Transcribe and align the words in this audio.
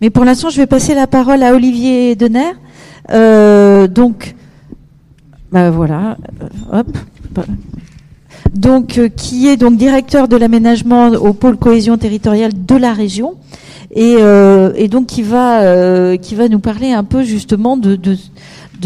Mais 0.00 0.10
pour 0.10 0.24
l'instant, 0.24 0.50
je 0.50 0.58
vais 0.58 0.66
passer 0.66 0.94
la 0.94 1.06
parole 1.06 1.42
à 1.42 1.54
Olivier 1.54 2.16
Denner. 2.16 2.52
Euh, 3.10 3.86
donc, 3.86 4.34
bah 5.52 5.70
voilà, 5.70 6.16
euh, 6.42 6.80
hop. 6.80 6.98
Donc, 8.54 8.98
euh, 8.98 9.08
qui 9.08 9.48
est 9.48 9.56
donc 9.56 9.76
directeur 9.76 10.28
de 10.28 10.36
l'aménagement 10.36 11.08
au 11.08 11.32
pôle 11.32 11.56
cohésion 11.56 11.98
territoriale 11.98 12.52
de 12.54 12.76
la 12.76 12.92
région, 12.92 13.34
et, 13.94 14.16
euh, 14.18 14.72
et 14.76 14.88
donc 14.88 15.06
qui 15.06 15.22
va 15.22 15.62
euh, 15.62 16.16
qui 16.16 16.34
va 16.34 16.48
nous 16.48 16.58
parler 16.58 16.92
un 16.92 17.04
peu 17.04 17.22
justement 17.22 17.76
de, 17.76 17.96
de 17.96 18.16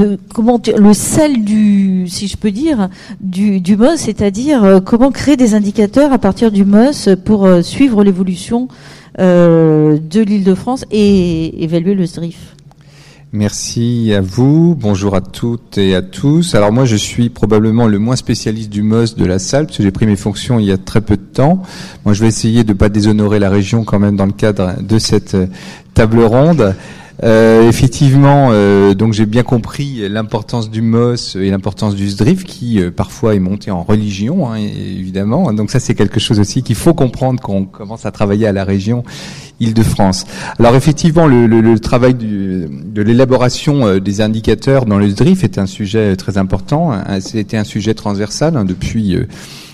le 0.01 0.93
sel 0.93 1.45
du, 1.45 2.07
si 2.09 2.29
je 2.29 2.37
peux 2.37 2.51
dire, 2.51 2.89
du, 3.21 3.77
MOS, 3.77 3.97
c'est-à-dire 3.97 4.65
euh, 4.65 4.81
comment 4.81 5.11
créer 5.11 5.37
des 5.37 5.55
indicateurs 5.55 6.13
à 6.13 6.19
partir 6.19 6.51
du 6.51 6.65
MOS 6.65 7.17
pour 7.25 7.47
euh, 7.47 7.63
suivre 7.63 8.05
l'évolution 8.05 8.69
euh, 9.19 9.99
de 9.99 10.21
l'Île-de-France 10.21 10.85
et 10.91 11.63
évaluer 11.63 11.95
le 11.95 12.07
SDRIF. 12.07 12.57
Merci 13.33 14.13
à 14.13 14.21
vous. 14.21 14.75
Bonjour 14.77 15.15
à 15.15 15.21
toutes 15.21 15.79
et 15.79 15.95
à 15.95 16.03
tous. 16.03 16.57
Alors 16.57 16.73
moi, 16.73 16.85
je 16.85 16.97
suis 16.97 17.29
probablement 17.29 17.87
le 17.87 18.01
moins 18.01 18.17
spécialiste 18.17 18.71
du 18.71 18.83
MOS 18.83 19.15
de 19.17 19.25
la 19.25 19.39
salle, 19.39 19.67
parce 19.67 19.81
j'ai 19.81 19.93
pris 19.93 20.07
mes 20.07 20.17
fonctions 20.17 20.59
il 20.59 20.67
y 20.67 20.73
a 20.73 20.79
très 20.79 21.01
peu 21.01 21.17
de 21.17 21.23
temps. 21.23 21.63
Moi, 22.05 22.13
je 22.13 22.23
vais 22.23 22.29
essayer 22.29 22.65
de 22.65 22.73
ne 22.73 22.79
pas 22.79 22.89
déshonorer 22.89 23.39
la 23.39 23.49
région 23.49 23.85
quand 23.85 24.01
même 24.01 24.17
dans 24.17 24.27
le 24.27 24.33
cadre 24.33 24.83
de 24.83 24.99
cette 24.99 25.37
table 25.95 26.23
ronde. 26.23 26.75
Euh, 27.23 27.69
effectivement, 27.69 28.49
euh, 28.53 28.95
donc 28.95 29.13
j'ai 29.13 29.27
bien 29.27 29.43
compris 29.43 30.09
l'importance 30.09 30.71
du 30.71 30.81
MOS 30.81 31.37
et 31.37 31.51
l'importance 31.51 31.95
du 31.95 32.09
SDRIF 32.09 32.45
qui 32.45 32.81
euh, 32.81 32.91
parfois 32.91 33.35
est 33.35 33.41
monté 33.41 33.71
en 33.71 33.83
religion, 33.83 34.51
hein, 34.51 34.57
évidemment. 34.57 35.53
Donc 35.53 35.71
ça 35.71 35.81
c'est 35.81 35.95
quelque 35.95 36.19
chose 36.19 36.41
aussi 36.41 36.63
qu'il 36.63 36.77
faut 36.77 36.95
comprendre 36.95 37.41
quand 37.41 37.53
on 37.53 37.65
commence 37.67 38.07
à 38.07 38.11
travailler 38.11 38.47
à 38.47 38.53
la 38.53 38.65
région 38.65 39.05
Île-de-France. 39.61 40.25
Alors 40.59 40.75
effectivement, 40.75 41.27
le, 41.27 41.47
le, 41.47 41.61
le 41.61 41.79
travail 41.79 42.15
du, 42.15 42.67
de 42.71 43.03
l'élaboration 43.03 43.87
euh, 43.87 44.01
des 44.01 44.23
indicateurs 44.23 44.87
dans 44.87 44.99
le 44.99 45.09
SDRIF 45.09 45.45
est 45.45 45.59
un 45.59 45.67
sujet 45.67 46.17
très 46.17 46.39
important. 46.39 46.93
C'était 47.21 47.59
un 47.59 47.65
sujet 47.65 47.93
transversal 47.93 48.57
hein, 48.57 48.65
depuis 48.65 49.17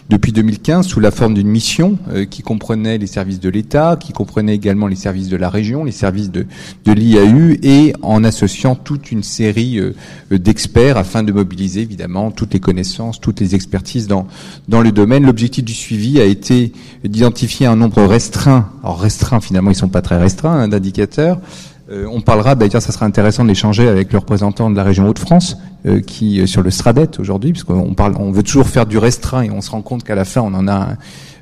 depuis 0.09 0.33
2015 0.33 0.87
sous 0.87 1.01
la 1.01 1.11
forme 1.11 1.35
d'une 1.35 1.49
mission 1.49 1.99
euh, 2.11 2.25
qui 2.25 2.43
comprenait 2.43 2.99
les 2.99 3.07
services 3.07 3.41
de 3.41 3.49
l'État, 3.49 3.97
qui 3.99 4.13
comprenait 4.13 4.55
également 4.55 4.87
les 4.87 4.97
services 4.97 5.29
de 5.29 5.37
la 5.37 5.51
région, 5.51 5.85
les 5.85 5.93
services 5.93 6.31
de, 6.31 6.47
de 6.85 6.93
l'IAU 6.93 7.57
et 7.63 7.93
en 8.03 8.23
associant 8.23 8.77
toute 8.77 9.11
une 9.11 9.23
série 9.23 9.79
euh, 9.79 9.95
d'experts 10.31 10.97
afin 10.97 11.23
de 11.23 11.33
mobiliser 11.33 11.81
évidemment 11.81 12.31
toutes 12.31 12.55
les 12.55 12.61
connaissances, 12.61 13.21
toutes 13.21 13.41
les 13.41 13.55
expertises 13.55 14.07
dans, 14.07 14.27
dans 14.69 14.81
le 14.81 14.93
domaine. 14.93 15.25
L'objectif 15.27 15.65
du 15.65 15.75
suivi 15.75 16.21
a 16.21 16.25
été 16.25 16.73
d'identifier 17.05 17.67
un 17.67 17.77
nombre 17.77 18.05
restreint, 18.05 18.71
alors 18.83 19.01
restreint 19.01 19.41
finalement 19.41 19.71
ils 19.71 19.77
sont 19.77 19.89
pas 19.89 20.03
très 20.03 20.19
restreints, 20.19 20.61
hein, 20.61 20.69
d'indicateurs, 20.69 21.41
euh, 21.89 22.07
on 22.11 22.21
parlera, 22.21 22.57
d'ailleurs, 22.57 22.83
ça 22.83 22.91
sera 22.91 23.07
intéressant 23.07 23.45
d'échanger 23.45 23.87
avec 23.87 24.13
le 24.13 24.19
représentant 24.19 24.71
de 24.71 24.77
la 24.77 24.83
région 24.83 25.09
Hauts-de-France, 25.09 25.57
euh, 25.87 26.01
qui 26.01 26.47
sur 26.47 26.63
le 26.63 26.71
Stradet 26.71 27.19
aujourd'hui, 27.19 27.53
parce 27.53 27.65
qu'on 27.65 27.95
parle, 27.95 28.15
on 28.19 28.33
veut 28.33 28.43
toujours 28.43 28.67
faire 28.67 28.87
du 28.87 28.99
restreint 28.99 29.43
et 29.43 29.51
on 29.51 29.61
se 29.61 29.71
rend 29.71 29.83
compte 29.83 30.05
qu'à 30.05 30.15
la 30.15 30.25
fin, 30.25 30.41
on 30.41 30.55
en 30.55 30.69
a, 30.69 30.97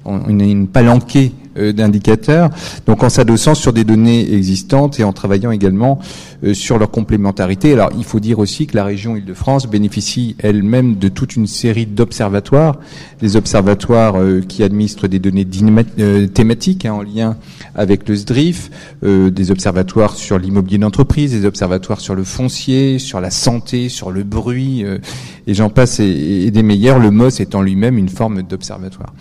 on, 0.04 0.38
a 0.40 0.44
une 0.44 0.68
palanquée 0.68 1.32
euh, 1.32 1.43
d'indicateurs. 1.56 2.50
Donc 2.86 3.02
en 3.02 3.08
s'adossant 3.08 3.54
sur 3.54 3.72
des 3.72 3.84
données 3.84 4.32
existantes 4.34 4.98
et 5.00 5.04
en 5.04 5.12
travaillant 5.12 5.50
également 5.50 5.98
sur 6.52 6.78
leur 6.78 6.90
complémentarité. 6.90 7.72
Alors 7.72 7.90
il 7.96 8.04
faut 8.04 8.20
dire 8.20 8.38
aussi 8.38 8.66
que 8.66 8.76
la 8.76 8.84
région 8.84 9.16
Île-de-France 9.16 9.66
bénéficie 9.66 10.36
elle-même 10.38 10.96
de 10.96 11.08
toute 11.08 11.36
une 11.36 11.46
série 11.46 11.86
d'observatoires, 11.86 12.78
des 13.20 13.36
observatoires 13.36 14.16
qui 14.48 14.62
administrent 14.62 15.08
des 15.08 15.18
données 15.18 15.46
thématiques 15.46 16.84
hein, 16.84 16.92
en 16.92 17.02
lien 17.02 17.36
avec 17.74 18.08
le 18.08 18.14
SDRIF, 18.14 18.70
euh, 19.04 19.30
des 19.30 19.50
observatoires 19.50 20.14
sur 20.14 20.38
l'immobilier 20.38 20.78
d'entreprise, 20.78 21.32
des 21.32 21.44
observatoires 21.44 22.00
sur 22.00 22.14
le 22.14 22.24
foncier, 22.24 22.98
sur 22.98 23.20
la 23.20 23.30
santé, 23.30 23.88
sur 23.88 24.10
le 24.10 24.22
bruit, 24.22 24.84
euh, 24.84 24.98
et 25.46 25.54
j'en 25.54 25.70
passe 25.70 26.00
et, 26.00 26.50
des 26.50 26.62
meilleurs, 26.62 26.98
le 26.98 27.10
MOS 27.10 27.40
étant 27.40 27.62
lui-même 27.62 27.98
une 27.98 28.08
forme 28.08 28.42
d'observatoire. 28.42 29.12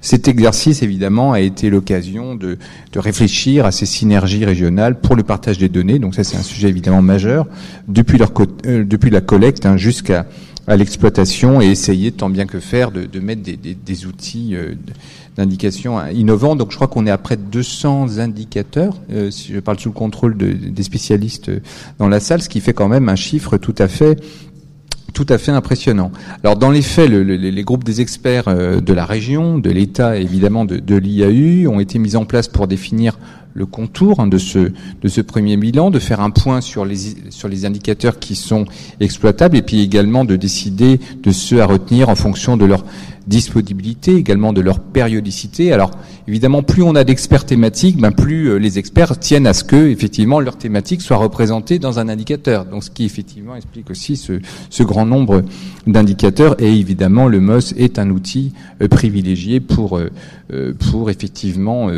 Cet 0.00 0.28
exercice, 0.28 0.82
évidemment, 0.82 1.32
a 1.32 1.40
été 1.40 1.70
l'occasion 1.74 2.34
de, 2.34 2.58
de, 2.92 2.98
réfléchir 2.98 3.66
à 3.66 3.72
ces 3.72 3.86
synergies 3.86 4.44
régionales 4.44 5.00
pour 5.00 5.16
le 5.16 5.22
partage 5.22 5.58
des 5.58 5.68
données, 5.68 5.98
donc 5.98 6.14
ça 6.14 6.24
c'est 6.24 6.36
un 6.36 6.42
sujet 6.42 6.68
évidemment 6.68 7.02
majeur, 7.02 7.46
depuis, 7.88 8.18
leur, 8.18 8.32
euh, 8.66 8.84
depuis 8.84 9.10
la 9.10 9.20
collecte 9.20 9.66
hein, 9.66 9.76
jusqu'à 9.76 10.26
à 10.66 10.76
l'exploitation 10.76 11.60
et 11.60 11.66
essayer 11.66 12.10
tant 12.12 12.30
bien 12.30 12.46
que 12.46 12.58
faire 12.58 12.90
de, 12.90 13.04
de 13.04 13.20
mettre 13.20 13.42
des, 13.42 13.56
des, 13.56 14.06
outils 14.06 14.54
euh, 14.54 14.74
d'indication 15.36 16.00
innovants. 16.08 16.56
Donc 16.56 16.70
je 16.70 16.76
crois 16.76 16.88
qu'on 16.88 17.06
est 17.06 17.10
à 17.10 17.18
près 17.18 17.36
de 17.36 17.42
200 17.42 18.18
indicateurs, 18.18 18.96
euh, 19.12 19.30
si 19.30 19.52
je 19.52 19.60
parle 19.60 19.78
sous 19.78 19.90
le 19.90 19.94
contrôle 19.94 20.36
de, 20.36 20.52
des 20.52 20.82
spécialistes 20.82 21.50
dans 21.98 22.08
la 22.08 22.20
salle, 22.20 22.40
ce 22.40 22.48
qui 22.48 22.60
fait 22.60 22.72
quand 22.72 22.88
même 22.88 23.08
un 23.08 23.16
chiffre 23.16 23.58
tout 23.58 23.74
à 23.78 23.88
fait 23.88 24.18
tout 25.14 25.26
à 25.30 25.38
fait 25.38 25.52
impressionnant. 25.52 26.12
Alors 26.42 26.56
dans 26.56 26.70
les 26.70 26.82
faits, 26.82 27.08
le, 27.08 27.22
le, 27.22 27.36
les 27.36 27.64
groupes 27.64 27.84
des 27.84 28.02
experts 28.02 28.48
euh, 28.48 28.80
de 28.80 28.92
la 28.92 29.06
région, 29.06 29.58
de 29.58 29.70
l'État 29.70 30.16
évidemment 30.16 30.66
de, 30.66 30.76
de 30.76 30.96
l'IAU 30.96 31.70
ont 31.70 31.80
été 31.80 31.98
mis 31.98 32.16
en 32.16 32.26
place 32.26 32.48
pour 32.48 32.66
définir 32.66 33.18
le 33.54 33.66
contour 33.66 34.18
hein, 34.18 34.26
de, 34.26 34.36
ce, 34.36 34.72
de 35.00 35.08
ce 35.08 35.20
premier 35.20 35.56
bilan, 35.56 35.90
de 35.90 36.00
faire 36.00 36.20
un 36.20 36.30
point 36.30 36.60
sur 36.60 36.84
les, 36.84 36.96
sur 37.30 37.48
les 37.48 37.64
indicateurs 37.64 38.18
qui 38.18 38.34
sont 38.34 38.64
exploitables 38.98 39.56
et 39.56 39.62
puis 39.62 39.80
également 39.80 40.24
de 40.24 40.34
décider 40.34 40.98
de 41.22 41.30
ceux 41.30 41.62
à 41.62 41.66
retenir 41.66 42.08
en 42.08 42.16
fonction 42.16 42.56
de 42.56 42.64
leur 42.64 42.84
disponibilité, 43.26 44.14
également 44.16 44.52
de 44.52 44.60
leur 44.60 44.80
périodicité. 44.80 45.72
Alors 45.72 45.90
évidemment, 46.28 46.62
plus 46.62 46.82
on 46.82 46.94
a 46.94 47.04
d'experts 47.04 47.46
thématiques, 47.46 47.98
ben 47.98 48.12
plus 48.12 48.50
euh, 48.50 48.56
les 48.56 48.78
experts 48.78 49.18
tiennent 49.18 49.46
à 49.46 49.54
ce 49.54 49.64
que 49.64 49.88
effectivement 49.88 50.40
leur 50.40 50.56
thématique 50.56 51.00
soit 51.00 51.16
représentée 51.16 51.78
dans 51.78 51.98
un 51.98 52.08
indicateur. 52.08 52.66
Donc 52.66 52.84
ce 52.84 52.90
qui 52.90 53.04
effectivement 53.04 53.56
explique 53.56 53.90
aussi 53.90 54.16
ce, 54.16 54.40
ce 54.70 54.82
grand 54.82 55.06
nombre 55.06 55.42
d'indicateurs. 55.86 56.60
Et 56.60 56.72
évidemment, 56.72 57.28
le 57.28 57.40
MOS 57.40 57.72
est 57.76 57.98
un 57.98 58.10
outil 58.10 58.52
euh, 58.82 58.88
privilégié 58.88 59.60
pour 59.60 59.98
euh, 59.98 60.10
pour 60.90 61.10
effectivement 61.10 61.88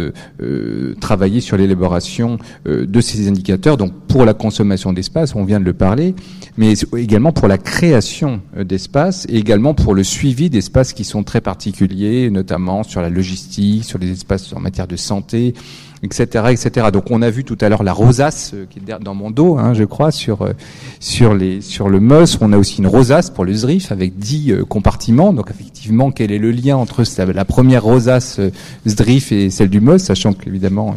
travailler 1.00 1.41
sur 1.41 1.56
l'élaboration 1.56 2.38
de 2.64 3.00
ces 3.00 3.28
indicateurs. 3.28 3.76
Donc 3.76 3.93
pour 4.06 4.25
la 4.25 4.34
consommation 4.34 4.93
d'espace, 4.93 5.34
on 5.34 5.44
vient 5.44 5.58
de 5.58 5.64
le 5.64 5.72
parler, 5.72 6.14
mais 6.56 6.75
également 6.97 7.32
pour 7.32 7.48
la 7.48 7.58
création 7.58 8.41
d'espace 8.56 9.26
et 9.28 9.37
également 9.37 9.75
pour 9.75 9.94
le 9.94 10.04
suivi 10.04 10.48
d'espaces 10.48 10.93
qui 10.93 11.04
sont 11.04 11.16
très 11.22 11.41
particuliers, 11.41 12.31
notamment 12.31 12.82
sur 12.82 13.00
la 13.00 13.10
logistique, 13.10 13.84
sur 13.84 13.99
les 13.99 14.10
espaces 14.10 14.53
en 14.53 14.60
matière 14.60 14.87
de 14.87 14.97
santé, 14.97 15.54
etc., 16.03 16.44
etc. 16.50 16.88
Donc 16.93 17.10
on 17.10 17.22
a 17.22 17.31
vu 17.31 17.44
tout 17.44 17.59
à 17.60 17.69
l'heure 17.69 17.82
la 17.82 17.93
rosace 17.93 18.53
euh, 18.54 18.66
qui 18.69 18.78
est 18.78 19.03
dans 19.03 19.15
mon 19.15 19.31
dos, 19.31 19.59
hein, 19.59 19.75
je 19.75 19.84
crois, 19.84 20.10
sur 20.10 20.43
euh, 20.43 20.53
sur 21.00 21.34
le 21.34 22.00
MOS. 22.00 22.38
On 22.41 22.53
a 22.53 22.59
aussi 22.59 22.78
une 22.78 22.87
rosace 22.87 23.31
pour 23.31 23.44
le 23.44 23.55
ZRIF 23.55 23.93
avec 23.93 24.19
10 24.19 24.53
euh, 24.53 24.65
compartiments. 24.65 25.32
Donc 25.32 25.50
effectivement, 25.50 26.10
quel 26.10 26.32
est 26.32 26.38
le 26.38 26.50
lien 26.50 26.76
entre 26.76 27.03
la 27.19 27.44
première 27.44 27.82
rosace 27.82 28.41
ZRIF 28.87 29.32
et 29.32 29.50
celle 29.50 29.69
du 29.69 29.81
MOS, 29.81 29.99
sachant 29.99 30.32
qu'évidemment, 30.32 30.97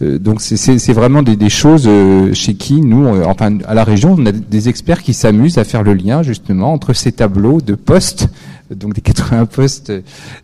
donc 0.00 0.40
c'est 0.40 0.92
vraiment 0.92 1.22
des, 1.22 1.36
des 1.36 1.48
choses 1.48 1.88
chez 2.32 2.54
qui 2.54 2.80
nous, 2.80 3.06
enfin 3.24 3.58
à 3.66 3.74
la 3.74 3.84
région, 3.84 4.16
on 4.18 4.26
a 4.26 4.32
des 4.32 4.68
experts 4.68 5.02
qui 5.02 5.14
s'amusent 5.14 5.58
à 5.58 5.64
faire 5.64 5.82
le 5.82 5.94
lien 5.94 6.22
justement 6.22 6.72
entre 6.72 6.92
ces 6.92 7.12
tableaux 7.12 7.60
de 7.60 7.74
postes 7.74 8.28
donc 8.70 8.94
des 8.94 9.00
80 9.02 9.46
postes 9.46 9.92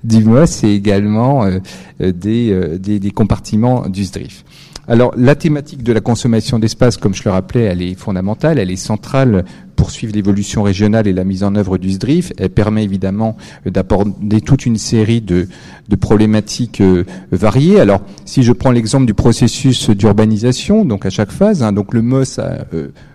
d'IMOS 0.05 0.65
et 0.65 0.75
également 0.75 1.45
euh, 1.45 1.59
euh, 2.01 2.13
des, 2.13 2.99
des, 2.99 3.11
compartiments 3.11 3.89
du 3.89 4.05
SDRIF. 4.05 4.45
Alors 4.89 5.13
la 5.17 5.35
thématique 5.35 5.83
de 5.83 5.93
la 5.93 6.01
consommation 6.01 6.59
d'espace, 6.59 6.97
comme 6.97 7.15
je 7.15 7.23
le 7.25 7.31
rappelais, 7.31 7.63
elle 7.63 7.83
est 7.83 7.95
fondamentale, 7.95 8.59
elle 8.59 8.71
est 8.71 8.77
centrale 8.77 9.45
pour 9.83 9.91
suivre 9.91 10.15
l'évolution 10.15 10.63
régionale 10.63 11.09
et 11.09 11.13
la 11.13 11.25
mise 11.25 11.43
en 11.43 11.57
œuvre 11.57 11.77
du 11.77 11.91
SDRIF. 11.91 12.33
Elle 12.39 12.51
permet 12.51 12.85
évidemment 12.85 13.37
d'apporter 13.67 14.41
toute 14.41 14.65
une 14.65 14.77
série 14.77 15.21
de, 15.21 15.49
de 15.89 15.97
problématiques 15.97 16.81
euh, 16.81 17.03
variées. 17.33 17.81
Alors 17.81 18.01
si 18.25 18.45
je 18.45 18.53
prends 18.53 18.71
l'exemple 18.71 19.07
du 19.07 19.15
processus 19.15 19.91
d'urbanisation, 19.91 20.85
donc 20.85 21.05
à 21.05 21.11
chaque 21.11 21.33
phase, 21.33 21.65
hein, 21.65 21.73
donc 21.73 21.95
le 21.95 22.01
MOS 22.01 22.39
a, 22.39 22.65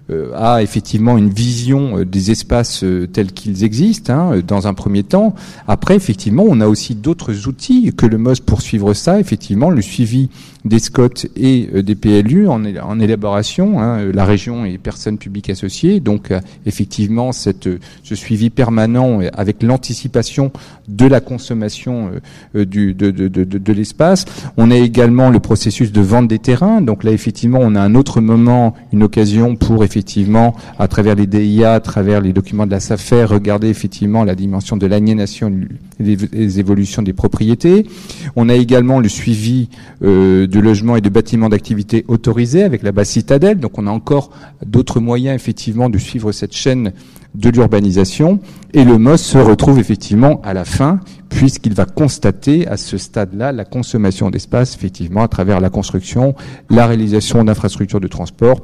euh, 0.10 0.32
a 0.36 0.64
effectivement 0.64 1.18
une 1.18 1.30
vision 1.30 1.98
euh, 1.98 2.06
des 2.06 2.32
espaces 2.32 2.86
euh, 2.86 3.08
tels 3.08 3.34
qu'ils 3.34 3.66
existent 3.66 4.14
hein, 4.14 4.40
dans 4.46 4.66
un 4.66 4.74
premier 4.74 5.04
temps. 5.04 5.36
Après, 5.68 5.98
effectivement, 5.98 6.46
on 6.48 6.62
a 6.62 6.68
aussi 6.68 6.96
d'autres 6.96 7.46
outils 7.50 7.92
que 7.94 8.06
le 8.06 8.18
MOS 8.18 8.40
pour 8.46 8.62
suivre 8.62 8.94
ça. 8.94 9.20
Effectivement, 9.20 9.70
le 9.70 9.82
suivi 9.82 10.30
des 10.64 10.80
SCOT 10.80 11.28
et 11.36 11.82
des 11.84 11.96
PLU 11.96 12.48
en, 12.48 12.64
en 12.78 13.00
élaboration, 13.02 13.82
hein, 13.82 14.06
la 14.14 14.24
région 14.24 14.64
et 14.64 14.78
personnes 14.78 15.18
publiques 15.18 15.50
associées. 15.50 16.00
Donc, 16.00 16.32
effectivement, 16.66 17.32
cette, 17.32 17.70
ce 18.04 18.16
suivi 18.16 18.50
permanent 18.50 19.20
avec 19.34 19.64
l'anticipation 19.64 20.52
de 20.88 21.06
la 21.06 21.20
consommation 21.20 22.12
du, 22.54 22.94
de, 22.94 23.12
de, 23.12 23.28
de, 23.28 23.44
de 23.44 23.74
l'espace. 23.74 24.26
On 24.58 24.72
a 24.72 24.76
également 24.76 25.30
le 25.30 25.40
processus 25.40 25.92
de 25.92 26.02
vente 26.02 26.28
des 26.28 26.40
terrains. 26.40 26.82
Donc 26.82 27.04
là, 27.04 27.12
effectivement, 27.12 27.60
on 27.62 27.76
a 27.76 27.82
un 27.82 27.96
autre 27.96 28.22
moment, 28.22 28.74
une 28.94 29.04
occasion 29.04 29.56
pour 29.56 29.84
effectivement 29.84 30.56
à 30.80 30.88
travers 30.88 31.16
les 31.16 31.28
DIA, 31.28 31.74
à 31.74 31.80
travers 31.80 32.22
les 32.22 32.34
documents 32.34 32.66
de 32.66 32.72
la 32.72 32.80
SAFER, 32.80 33.26
regarder 33.26 33.68
effectivement 33.68 34.24
la 34.24 34.36
dimension 34.36 34.78
de 34.78 34.88
l'aliénation 34.88 35.52
les 36.00 36.60
évolutions 36.60 37.02
des 37.02 37.14
propriétés. 37.14 37.88
On 38.36 38.50
a 38.50 38.56
également 38.56 39.00
le 39.00 39.10
suivi 39.10 39.70
euh, 40.04 40.48
de 40.48 40.60
logements 40.60 40.96
et 40.96 41.02
de 41.02 41.10
bâtiments 41.10 41.50
d'activité 41.50 42.06
autorisés 42.08 42.64
avec 42.64 42.84
la 42.84 42.92
base 42.92 43.10
citadelle. 43.10 43.60
Donc 43.60 43.78
on 43.78 43.88
a 43.88 43.92
encore 43.92 44.30
d'autres 44.66 45.00
moyens 45.00 45.36
effectivement 45.36 45.90
de 45.90 45.98
suivre 45.98 46.32
cette 46.38 46.56
chaîne 46.56 46.94
de 47.36 47.50
l'urbanisation. 47.50 48.40
Et 48.74 48.84
le 48.84 48.98
MOS 48.98 49.18
se 49.18 49.38
retrouve 49.38 49.80
effectivement 49.80 50.42
à 50.44 50.54
la 50.54 50.66
fin, 50.66 51.00
puisqu'il 51.30 51.74
va 51.74 51.86
constater 51.86 52.68
à 52.68 52.78
ce 52.78 52.98
stade-là 52.98 53.52
la 53.52 53.66
consommation 53.66 54.30
d'espace, 54.30 54.76
effectivement, 54.76 55.24
à 55.24 55.28
travers 55.28 55.60
la 55.60 55.70
construction, 55.70 56.36
la 56.70 56.88
réalisation 56.88 57.44
d'infrastructures 57.44 58.00
de 58.00 58.08
transport, 58.08 58.62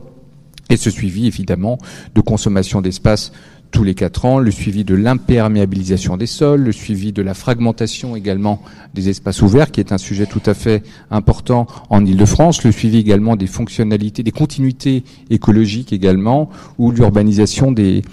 et 0.69 0.77
ce 0.77 0.89
suivi, 0.89 1.27
évidemment, 1.27 1.77
de 2.15 2.21
consommation 2.21 2.81
d'espace 2.81 3.31
tous 3.73 3.83
les 3.83 3.95
quatre 3.95 4.25
ans, 4.25 4.37
le 4.37 4.51
suivi 4.51 4.85
de 4.85 4.93
l'imperméabilisation 4.93 6.15
des 6.15 6.27
sols, 6.27 6.61
le 6.61 6.71
suivi 6.71 7.11
de 7.11 7.23
la 7.23 7.33
fragmentation 7.33 8.15
également 8.15 8.61
des 8.93 9.09
espaces 9.09 9.41
ouverts, 9.41 9.71
qui 9.71 9.79
est 9.79 9.91
un 9.91 9.97
sujet 9.97 10.27
tout 10.27 10.43
à 10.45 10.53
fait 10.53 10.83
important 11.09 11.65
en 11.89 12.05
Ile-de-France, 12.05 12.63
le 12.63 12.71
suivi 12.71 12.99
également 12.99 13.35
des 13.35 13.47
fonctionnalités, 13.47 14.21
des 14.21 14.31
continuités 14.31 15.03
écologiques 15.31 15.91
également, 15.91 16.49
ou 16.77 16.91
l'urbanisation 16.91 17.71
des, 17.71 18.03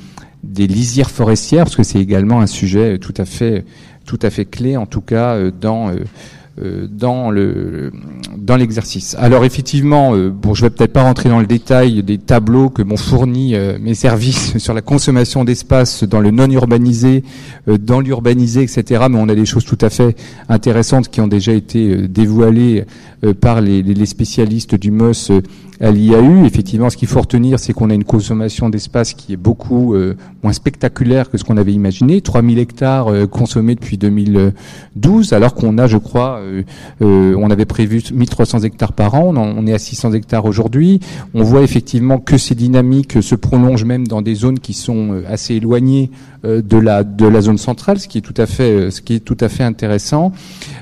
des 0.43 0.67
lisières 0.67 1.11
forestières, 1.11 1.65
parce 1.65 1.77
que 1.77 1.83
c'est 1.83 2.01
également 2.01 2.41
un 2.41 2.47
sujet 2.47 2.99
tout 2.99 3.15
à 3.19 3.27
fait, 3.27 3.67
tout 4.07 4.19
à 4.23 4.31
fait 4.31 4.47
clé, 4.47 4.79
en 4.79 4.87
tout 4.87 5.03
cas 5.03 5.35
euh, 5.35 5.51
dans 5.51 5.91
euh, 5.91 5.97
dans 6.91 7.31
le 7.31 7.93
dans 8.37 8.57
l'exercice. 8.57 9.17
Alors 9.19 9.45
effectivement, 9.45 10.17
bon, 10.17 10.55
je 10.55 10.63
vais 10.63 10.71
peut-être 10.71 10.93
pas 10.93 11.03
rentrer 11.03 11.29
dans 11.29 11.41
le 11.41 11.47
détail 11.47 12.03
des 12.03 12.19
tableaux 12.19 12.69
que 12.69 12.83
m'ont 12.83 12.97
fourni 12.97 13.55
mes 13.81 13.95
services 13.95 14.59
sur 14.59 14.75
la 14.75 14.83
consommation 14.83 15.45
d'espace 15.45 16.05
dans 16.05 16.21
le 16.21 16.31
non 16.31 16.51
urbanisé, 16.51 17.25
dans 17.67 18.01
l'urbanisé, 18.01 18.63
etc. 18.63 19.05
Mais 19.11 19.19
on 19.19 19.29
a 19.29 19.35
des 19.35 19.47
choses 19.47 19.65
tout 19.65 19.79
à 19.81 19.91
fait 19.91 20.17
intéressantes 20.49 21.09
qui 21.09 21.21
ont 21.21 21.29
déjà 21.29 21.53
été 21.53 22.09
dévoilées 22.09 22.85
par 23.41 23.61
les, 23.61 23.83
les 23.83 24.07
spécialistes 24.07 24.75
du 24.75 24.91
MOS 24.91 25.31
à 25.81 25.91
l'IAU. 25.91 26.45
Effectivement, 26.45 26.91
ce 26.91 26.97
qu'il 26.97 27.09
faut 27.09 27.21
retenir, 27.21 27.59
c'est 27.59 27.73
qu'on 27.73 27.91
a 27.91 27.95
une 27.95 28.05
consommation 28.05 28.69
d'espace 28.69 29.15
qui 29.15 29.33
est 29.33 29.37
beaucoup 29.37 29.95
euh, 29.95 30.15
moins 30.43 30.53
spectaculaire 30.53 31.31
que 31.31 31.39
ce 31.39 31.45
qu'on 31.45 31.57
avait 31.57 31.73
imaginé. 31.73 32.21
3000 32.21 32.59
hectares 32.59 33.09
euh, 33.09 33.27
consommés 33.27 33.75
depuis 33.75 33.97
2012, 33.97 35.33
alors 35.33 35.55
qu'on 35.55 35.79
a, 35.79 35.87
je 35.87 35.97
crois, 35.97 36.41
euh, 36.41 36.65
on 37.01 37.51
avait 37.51 37.65
prévu 37.65 38.03
1300 38.13 38.61
hectares 38.61 38.93
par 38.93 39.15
an, 39.15 39.35
on, 39.37 39.67
est 39.67 39.73
à 39.73 39.79
600 39.79 40.13
hectares 40.13 40.45
aujourd'hui. 40.45 41.01
On 41.35 41.43
voit 41.43 41.63
effectivement 41.63 42.19
que 42.19 42.37
ces 42.37 42.55
dynamiques 42.55 43.23
se 43.23 43.35
prolongent 43.35 43.85
même 43.85 44.07
dans 44.07 44.23
des 44.23 44.35
zones 44.35 44.59
qui 44.59 44.75
sont 44.75 45.23
assez 45.27 45.55
éloignées 45.55 46.11
de 46.45 46.79
la 46.79 47.05
de 47.05 47.27
la 47.27 47.41
zone 47.41 47.59
centrale, 47.59 47.99
ce 47.99 48.09
qui 48.09 48.19
est 48.19 48.23
tout 48.23 48.35
à 48.37 48.47
fait 48.47 48.91
ce 48.91 49.01
qui 49.03 49.15
est 49.15 49.21
tout 49.21 49.37
à 49.41 49.49
fait 49.49 49.65
intéressant. 49.65 50.33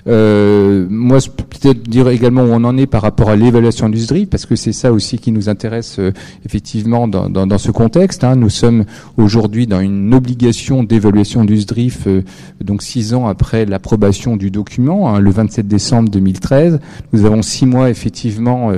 moi, 0.07 1.19
peut-être 1.61 1.89
dire 1.89 2.09
également 2.09 2.43
où 2.43 2.51
on 2.53 2.65
en 2.65 2.77
est 2.77 2.87
par 2.87 3.03
rapport 3.03 3.31
à 3.31 3.37
l'évaluation 3.37 3.89
du 3.89 3.99
SDRI, 3.99 4.27
parce 4.27 4.47
que 4.47 4.57
c'est 4.57 4.73
ça 4.73 4.93
aussi 4.93 5.19
qui 5.19 5.33
nous 5.33 5.49
intéresse 5.49 5.99
euh, 5.99 6.13
effectivement 6.45 7.09
dans, 7.09 7.29
dans, 7.29 7.59
ce 7.59 7.71
contexte. 7.71 8.25
Hein. 8.25 8.37
Nous 8.37 8.51
sommes 8.51 8.85
aujourd'hui 9.17 9.67
dans 9.67 9.81
une 9.81 10.15
obligation 10.15 10.83
d'évaluation 10.85 11.45
du 11.45 11.57
SDRIF, 11.57 12.07
euh, 12.07 12.23
donc 12.61 12.83
six 12.83 13.15
ans 13.15 13.27
après 13.27 13.67
l'approbation 13.67 14.37
du 14.37 14.51
document, 14.51 15.15
hein, 15.15 15.21
le 15.21 15.31
27 15.31 15.67
décembre 15.67 16.11
2013. 16.11 16.81
Nous 17.13 17.25
avons 17.25 17.43
six 17.43 17.67
mois 17.67 17.91
effectivement 17.91 18.73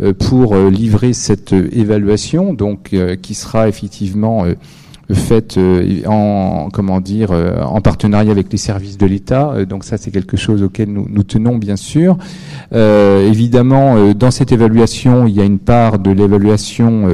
euh, 0.00 0.12
pour 0.12 0.56
livrer 0.56 1.12
cette 1.12 1.52
évaluation, 1.52 2.52
donc 2.52 2.94
qui 3.22 3.34
sera 3.34 3.68
effectivement 3.68 4.44
faite 5.12 5.58
euh, 5.58 6.02
en 6.06 6.68
comment 6.72 7.00
dire 7.00 7.30
euh, 7.32 7.60
en 7.62 7.80
partenariat 7.80 8.30
avec 8.30 8.50
les 8.50 8.58
services 8.58 8.96
de 8.96 9.06
l'État. 9.06 9.50
Euh, 9.50 9.66
donc 9.66 9.84
ça 9.84 9.98
c'est 9.98 10.10
quelque 10.10 10.36
chose 10.36 10.62
auquel 10.62 10.90
nous, 10.90 11.06
nous 11.10 11.22
tenons 11.22 11.56
bien 11.56 11.76
sûr. 11.76 12.16
évidemment, 12.72 14.12
dans 14.14 14.30
cette 14.30 14.52
évaluation, 14.52 15.26
il 15.26 15.34
y 15.34 15.40
a 15.40 15.44
une 15.44 15.58
part 15.58 15.98
de 15.98 16.10
l'évaluation 16.10 17.08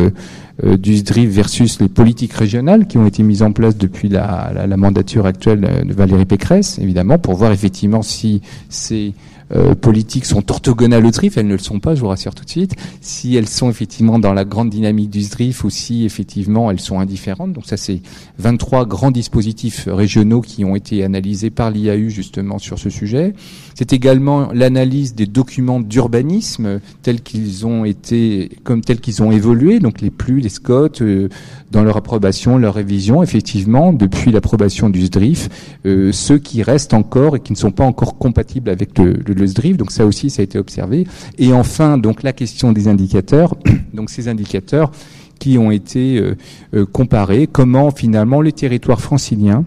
du 0.63 0.97
SDRIF 0.97 1.31
versus 1.31 1.81
les 1.81 1.89
politiques 1.89 2.33
régionales 2.33 2.87
qui 2.87 2.99
ont 2.99 3.07
été 3.07 3.23
mises 3.23 3.43
en 3.43 3.53
place 3.53 3.77
depuis 3.77 4.09
la, 4.09 4.51
la, 4.55 4.67
la 4.67 4.77
mandature 4.77 5.27
actuelle 5.27 5.85
de 5.87 5.93
Valérie 5.93 6.27
Pécresse, 6.27 6.79
évidemment, 6.79 7.19
pour 7.19 7.35
voir 7.35 7.53
effectivement 7.53 8.03
si 8.03 8.43
c'est 8.69 9.13
euh, 9.53 9.75
politiques 9.75 10.27
sont 10.27 10.51
orthogonales 10.51 11.05
au 11.05 11.11
SDRIF, 11.11 11.39
elles 11.39 11.47
ne 11.47 11.53
le 11.53 11.59
sont 11.59 11.81
pas, 11.81 11.95
je 11.95 12.01
vous 12.01 12.09
rassure 12.09 12.35
tout 12.35 12.45
de 12.45 12.51
suite. 12.51 12.77
Si 13.01 13.37
elles 13.37 13.49
sont 13.49 13.71
effectivement 13.71 14.19
dans 14.19 14.33
la 14.33 14.45
grande 14.45 14.71
dynamique 14.71 15.11
du 15.11 15.23
SDRIF 15.23 15.65
ou 15.65 15.71
si 15.71 16.05
effectivement 16.05 16.71
elles 16.71 16.81
sont 16.81 17.01
indifférentes. 17.01 17.53
Donc 17.53 17.67
ça, 17.67 17.77
c'est 17.77 18.01
23 18.39 18.87
grands 18.87 19.11
dispositifs 19.11 19.89
régionaux 19.91 20.41
qui 20.41 20.65
ont 20.65 20.77
été 20.77 21.03
analysés 21.05 21.51
par 21.51 21.71
l'IAU 21.71 22.09
justement 22.09 22.59
sur 22.59 22.79
ce 22.79 22.91
sujet. 22.91 23.35
C'est 23.75 23.93
également 23.93 24.51
l'analyse 24.53 25.15
des 25.15 25.27
documents 25.27 25.81
d'urbanisme 25.81 26.81
tels 27.03 27.23
qu'ils 27.23 27.67
ont 27.67 27.85
été, 27.85 28.51
comme 28.65 28.83
tels 28.83 29.01
qu'ils 29.01 29.23
ont 29.23 29.33
évolué, 29.33 29.81
donc 29.81 30.01
les 30.01 30.11
plus, 30.11 30.41
les 30.41 30.49
SCOT, 30.49 31.03
euh, 31.03 31.29
dans 31.71 31.83
leur 31.83 31.97
approbation, 31.97 32.59
leur 32.59 32.75
révision, 32.75 33.23
effectivement, 33.23 33.93
depuis 33.93 34.33
l'approbation 34.33 34.91
du 34.91 35.03
SDRIF, 35.03 35.49
euh, 35.87 36.13
ceux 36.13 36.39
qui 36.39 36.63
restent 36.63 36.95
encore 36.95 37.37
et 37.37 37.41
qui 37.41 37.53
ne 37.53 37.59
sont 37.59 37.71
pas 37.71 37.85
encore 37.85 38.19
compatibles 38.19 38.71
avec 38.71 38.99
le, 38.99 39.13
le, 39.13 39.47
SDRIF. 39.47 39.77
Donc 39.77 39.93
ça 39.93 40.07
aussi, 40.07 40.31
ça 40.31 40.43
a 40.43 40.45
été 40.45 40.59
observé. 40.59 41.07
Et 41.39 41.53
enfin, 41.53 41.99
donc 41.99 42.23
la 42.23 42.33
question 42.33 42.73
des 42.73 42.89
indicateurs. 42.89 43.55
Donc 43.95 44.11
ces 44.11 44.29
indicateurs 44.29 44.93
qui 45.41 45.59
ont 45.59 45.71
été 45.71 46.19
euh, 46.19 46.37
euh, 46.75 46.87
comparés, 46.87 47.49
comment 47.51 47.91
finalement 47.91 48.41
les 48.41 48.53
territoires 48.53 49.01
franciliens 49.01 49.65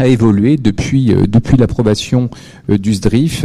a 0.00 0.06
évolué 0.06 0.56
depuis 0.56 1.12
euh, 1.12 1.26
depuis 1.26 1.56
l'approbation 1.56 2.30
euh, 2.70 2.78
du 2.78 2.94
SDRIF 2.94 3.44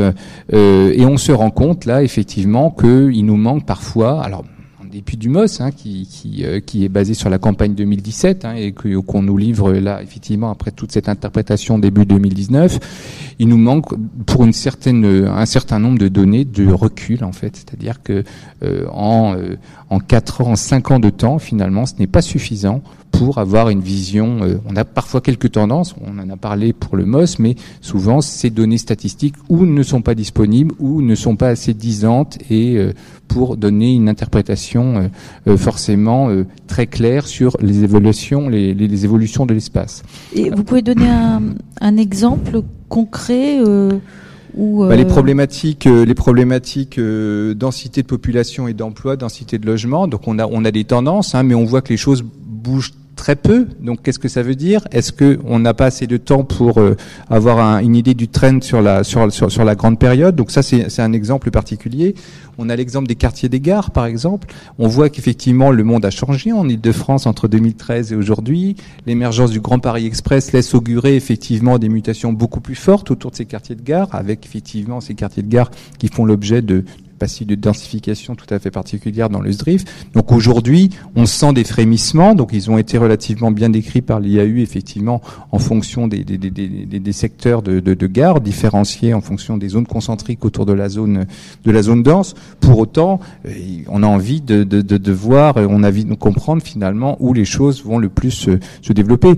euh, 0.54 0.92
et 0.94 1.06
on 1.06 1.18
se 1.18 1.32
rend 1.32 1.52
compte 1.52 1.86
là 1.86 2.02
effectivement 2.02 2.72
qu'il 2.72 3.26
nous 3.26 3.36
manque 3.36 3.66
parfois 3.66 4.24
alors 4.24 4.46
et 4.96 5.02
puis 5.02 5.18
du 5.18 5.30
MOS, 5.30 5.60
hein, 5.60 5.72
qui, 5.72 6.08
qui, 6.08 6.46
euh, 6.46 6.60
qui, 6.60 6.86
est 6.86 6.90
basé 6.90 7.14
sur 7.14 7.30
la 7.30 7.38
campagne 7.38 7.76
2017 7.76 8.46
hein, 8.46 8.54
et 8.56 8.72
qu'on 8.72 9.22
nous 9.22 9.38
livre 9.38 9.74
là 9.74 10.02
effectivement 10.02 10.50
après 10.50 10.72
toute 10.72 10.92
cette 10.92 11.10
interprétation 11.10 11.78
début 11.78 12.06
2019, 12.06 12.80
il 13.40 13.50
nous 13.50 13.58
manque 13.58 13.94
pour 14.26 14.46
une 14.46 14.54
certaine, 14.54 15.06
un 15.06 15.46
certain 15.46 15.80
nombre 15.80 16.00
de 16.00 16.08
données 16.08 16.46
de 16.46 16.72
recul 16.72 17.24
en 17.24 17.34
fait, 17.34 17.58
c'est-à-dire 17.58 18.02
que 18.04 18.24
euh, 18.64 18.86
en 18.92 19.36
euh, 19.36 19.58
en 19.90 20.00
quatre 20.00 20.42
ans, 20.42 20.52
en 20.52 20.56
cinq 20.56 20.92
ans 20.92 21.00
de 21.00 21.10
temps, 21.10 21.40
finalement, 21.40 21.86
ce 21.86 21.94
n'est 22.00 22.08
pas 22.08 22.22
suffisant 22.22 22.82
pour 23.12 23.38
avoir 23.38 23.70
une 23.70 23.82
vision. 23.82 24.40
Euh, 24.44 24.58
on 24.66 24.76
a 24.76 24.84
parfois 24.84 25.22
quelques 25.22 25.52
tendances, 25.52 25.96
on 26.02 26.20
en 26.20 26.30
a 26.30 26.38
parlé 26.38 26.74
pour 26.74 26.98
le 26.98 27.06
MOS, 27.06 27.40
mais 27.40 27.56
souvent 27.82 28.22
ces 28.22 28.50
données 28.50 28.78
statistiques 28.78 29.36
ou 29.50 29.66
ne 29.66 29.84
sont 29.84 30.02
pas 30.02 30.16
disponibles 30.16 30.76
ou 30.80 31.02
ne 31.02 31.16
sont 31.16 31.36
pas 31.36 31.50
assez 31.50 31.74
disantes 31.74 32.38
et 32.50 32.78
euh, 32.78 32.94
pour 33.28 33.58
donner 33.58 33.94
une 33.94 34.10
interprétation 34.10 35.10
euh, 35.48 35.58
forcément 35.58 36.30
très 36.68 36.88
claire 36.88 37.28
sur 37.28 37.58
les 37.60 37.84
évolutions, 37.84 38.50
les, 38.50 38.74
les, 38.74 39.06
évolutions 39.06 39.46
de 39.46 39.54
l'espace. 39.54 40.04
Et 40.34 40.50
vous 40.50 40.64
pouvez 40.64 40.82
donner 40.82 41.10
un, 41.10 41.42
un 41.82 41.98
exemple 41.98 42.62
concret 42.90 43.60
bah, 44.58 44.96
les 44.96 45.06
problématiques, 45.06 45.86
les 45.86 46.14
problématiques 46.16 47.00
densité 47.00 48.02
de 48.02 48.08
population 48.08 48.68
et 48.68 48.74
d'emploi, 48.74 49.18
densité 49.18 49.58
de 49.58 49.66
logement. 49.66 50.08
Donc 50.08 50.28
on 50.28 50.40
a 50.40 50.48
on 50.48 50.64
a 50.64 50.72
des 50.72 50.86
tendances, 50.86 51.36
hein, 51.36 51.44
mais 51.44 51.56
on 51.56 51.66
voit 51.66 51.82
que 51.82 51.90
les 51.90 51.98
choses 51.98 52.24
bougent 52.24 52.94
très 53.16 53.36
peu. 53.36 53.68
Donc, 53.82 54.02
qu'est-ce 54.04 54.20
que 54.20 54.28
ça 54.28 54.44
veut 54.44 54.56
dire? 54.56 54.88
Est-ce 54.92 55.12
que 55.12 55.40
on 55.46 55.60
n'a 55.60 55.74
pas 55.74 55.86
assez 55.86 56.08
de 56.08 56.18
temps 56.18 56.44
pour 56.44 56.80
euh, 56.80 56.96
avoir 57.30 57.60
un, 57.60 57.80
une 57.80 57.96
idée 57.96 58.14
du 58.14 58.28
trend 58.28 58.62
sur 58.62 58.82
la 58.82 59.04
sur 59.04 59.66
la 59.66 59.76
grande 59.76 60.00
période? 60.00 60.36
Donc 60.36 60.52
ça, 60.52 60.62
c'est 60.62 61.00
un 61.00 61.14
exemple 61.14 61.52
particulier. 61.52 62.16
On 62.58 62.70
a 62.70 62.76
l'exemple 62.76 63.08
des 63.08 63.16
quartiers 63.16 63.50
des 63.50 63.60
gares, 63.60 63.92
par 63.92 64.06
exemple. 64.06 64.48
On 64.80 64.88
voit 64.88 65.10
qu'effectivement, 65.10 65.72
le 65.72 65.84
monde 65.84 66.06
a 66.06 66.10
changé 66.10 66.52
en 66.52 66.68
Ile-de-France 66.68 67.26
entre 67.26 67.48
2013 67.48 68.14
et 68.14 68.16
aujourd'hui. 68.16 68.76
L'émergence 69.06 69.52
du 69.52 69.60
Grand 69.60 69.80
Paris 69.80 70.06
Express 70.06 70.54
laisse 70.54 70.74
augurer 70.74 71.16
effectivement 71.16 71.78
des 71.80 71.90
mutations 71.90 72.32
beaucoup 72.34 72.62
plus 72.62 72.76
fortes 72.76 73.12
autour 73.12 73.32
de 73.32 73.36
ces 73.36 73.46
quartiers 73.46 73.76
de 73.76 73.82
gare, 73.82 74.10
avec 74.14 74.46
effectivement 74.46 75.02
ces 75.02 75.16
quartiers 75.16 75.44
de 75.44 75.50
gare 75.50 75.72
qui 76.00 76.08
font 76.08 76.26
l'objet 76.26 76.62
de, 76.62 76.86
passif 77.18 77.48
de 77.48 77.56
densification 77.56 78.36
tout 78.36 78.52
à 78.54 78.60
fait 78.60 78.72
particulière 78.72 79.30
dans 79.30 79.42
le 79.42 79.52
SDRIF. 79.52 79.84
Donc 80.14 80.32
aujourd'hui, 80.32 80.90
on 81.16 81.26
sent 81.26 81.54
des 81.54 81.64
frémissements. 81.64 82.36
Donc 82.36 82.50
ils 82.54 82.70
ont 82.70 82.78
été 82.78 82.98
relativement 82.98 83.52
bien 83.52 83.70
décrits 83.70 84.02
par 84.02 84.20
l'IAU, 84.20 84.58
effectivement, 84.62 85.22
en 85.52 85.60
fonction 85.60 86.08
des, 86.08 86.24
des, 86.24 86.38
des, 86.38 86.50
des 86.50 87.12
secteurs 87.12 87.62
de, 87.62 87.80
de, 87.80 87.94
de, 87.94 88.08
gare, 88.08 88.42
différenciés 88.42 89.14
en 89.14 89.22
fonction 89.22 89.58
des 89.58 89.70
zones 89.70 89.88
concentriques 89.88 90.46
autour 90.46 90.66
de 90.66 90.74
la 90.74 90.90
zone 90.90 91.26
de 91.64 91.72
la 91.72 91.82
zone 91.82 92.04
dense. 92.04 92.36
Pour 92.60 92.80
autant, 92.80 93.20
euh, 93.46 93.52
on 93.88 94.04
a 94.04 94.08
envie 94.08 94.42
de, 94.42 94.64
de, 94.64 94.82
de 94.82 95.12
voir, 95.12 95.56
on 95.58 95.84
a 95.84 95.88
envie 95.88 96.06
de 96.06 96.14
comprendre 96.16 96.62
finalement 96.62 97.18
où 97.20 97.34
les 97.34 97.46
choses 97.46 97.84
vont 97.84 97.98
le 97.98 98.10
plus 98.10 98.32
se, 98.32 98.94
développer. 98.94 99.34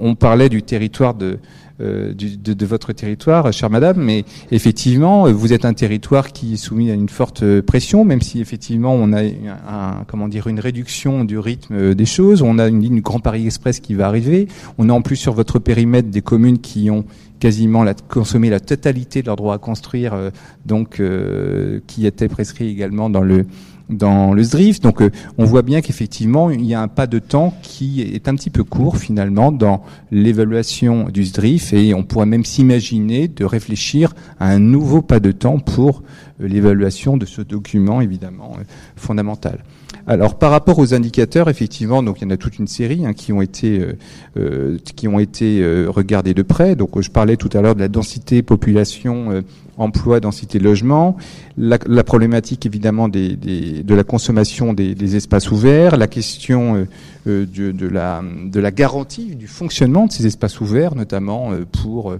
On 0.00 0.14
parlait 0.14 0.48
du 0.48 0.62
territoire 0.62 1.14
de 1.14 1.26
euh, 1.26 1.36
du, 1.80 2.36
de, 2.36 2.54
de, 2.54 2.66
votre 2.66 2.92
territoire, 2.92 3.52
chère 3.52 3.70
Madame. 3.70 3.98
Mais 3.98 4.24
effectivement, 4.50 5.30
vous 5.30 5.52
êtes 5.52 5.64
un 5.64 5.74
territoire 5.74 6.32
qui 6.32 6.54
est 6.54 6.56
soumis 6.56 6.90
à 6.90 6.94
une 6.94 7.08
forte 7.08 7.60
pression, 7.60 8.04
même 8.04 8.20
si 8.20 8.40
effectivement 8.40 8.94
on 8.94 9.12
a 9.12 9.22
un, 9.22 10.04
comment 10.06 10.28
dire 10.28 10.48
une 10.48 10.60
réduction 10.60 11.24
du 11.24 11.38
rythme 11.38 11.94
des 11.94 12.06
choses. 12.06 12.42
On 12.42 12.58
a 12.58 12.68
une 12.68 12.82
ligne 12.82 13.00
Grand 13.00 13.20
Paris 13.20 13.46
Express 13.46 13.80
qui 13.80 13.94
va 13.94 14.06
arriver. 14.06 14.48
On 14.78 14.88
a 14.88 14.92
en 14.92 15.02
plus 15.02 15.16
sur 15.16 15.34
votre 15.34 15.58
périmètre 15.58 16.08
des 16.08 16.22
communes 16.22 16.58
qui 16.58 16.90
ont 16.90 17.04
quasiment 17.38 17.84
la, 17.84 17.94
consommé 17.94 18.50
la 18.50 18.60
totalité 18.60 19.22
de 19.22 19.26
leur 19.26 19.36
droit 19.36 19.54
à 19.54 19.58
construire, 19.58 20.14
euh, 20.14 20.30
donc 20.66 21.00
euh, 21.00 21.80
qui 21.86 22.06
était 22.06 22.28
prescrit 22.28 22.68
également 22.68 23.10
dans 23.10 23.22
le 23.22 23.46
dans 23.88 24.32
le 24.32 24.42
SDRIF. 24.42 24.80
Donc 24.80 25.02
euh, 25.02 25.10
on 25.38 25.44
voit 25.44 25.62
bien 25.62 25.80
qu'effectivement 25.80 26.50
il 26.50 26.64
y 26.64 26.74
a 26.74 26.80
un 26.80 26.88
pas 26.88 27.06
de 27.06 27.18
temps 27.18 27.54
qui 27.62 28.02
est 28.02 28.28
un 28.28 28.34
petit 28.34 28.50
peu 28.50 28.64
court 28.64 28.96
finalement 28.96 29.52
dans 29.52 29.82
l'évaluation 30.10 31.08
du 31.08 31.24
SDRIF 31.24 31.72
et 31.72 31.94
on 31.94 32.02
pourrait 32.02 32.26
même 32.26 32.44
s'imaginer 32.44 33.28
de 33.28 33.44
réfléchir 33.44 34.14
à 34.40 34.50
un 34.50 34.58
nouveau 34.58 35.02
pas 35.02 35.20
de 35.20 35.32
temps 35.32 35.58
pour 35.58 36.02
l'évaluation 36.40 37.16
de 37.16 37.26
ce 37.26 37.42
document 37.42 38.00
évidemment 38.00 38.56
fondamental. 38.96 39.64
Alors 40.08 40.38
par 40.38 40.50
rapport 40.50 40.78
aux 40.78 40.94
indicateurs, 40.94 41.50
effectivement, 41.50 42.02
donc 42.02 42.20
il 42.20 42.24
y 42.24 42.26
en 42.26 42.30
a 42.30 42.38
toute 42.38 42.58
une 42.58 42.66
série 42.66 43.04
hein, 43.04 43.12
qui 43.12 43.30
ont 43.32 43.42
été 43.42 43.78
euh, 43.78 43.92
euh 44.38 44.78
qui 44.96 45.06
ont 45.06 45.18
été 45.18 45.60
euh, 45.60 45.86
regardés 45.88 46.32
de 46.32 46.42
près. 46.42 46.76
Donc 46.76 46.98
je 47.00 47.10
parlais 47.10 47.36
tout 47.36 47.50
à 47.52 47.60
l'heure 47.60 47.74
de 47.74 47.80
la 47.80 47.88
densité 47.88 48.42
population 48.42 49.30
euh, 49.30 49.42
emploi, 49.78 50.20
densité 50.20 50.58
logement, 50.58 51.16
la, 51.56 51.78
la 51.86 52.04
problématique 52.04 52.66
évidemment 52.66 53.08
des, 53.08 53.36
des, 53.36 53.82
de 53.82 53.94
la 53.94 54.04
consommation 54.04 54.72
des, 54.72 54.94
des, 54.94 55.16
espaces 55.16 55.50
ouverts, 55.50 55.96
la 55.96 56.06
question 56.06 56.86
de, 57.26 57.46
de, 57.72 57.88
la, 57.88 58.22
de 58.44 58.60
la 58.60 58.70
garantie 58.70 59.34
du 59.36 59.46
fonctionnement 59.46 60.06
de 60.06 60.12
ces 60.12 60.26
espaces 60.26 60.60
ouverts, 60.60 60.94
notamment 60.94 61.50
pour 61.72 62.14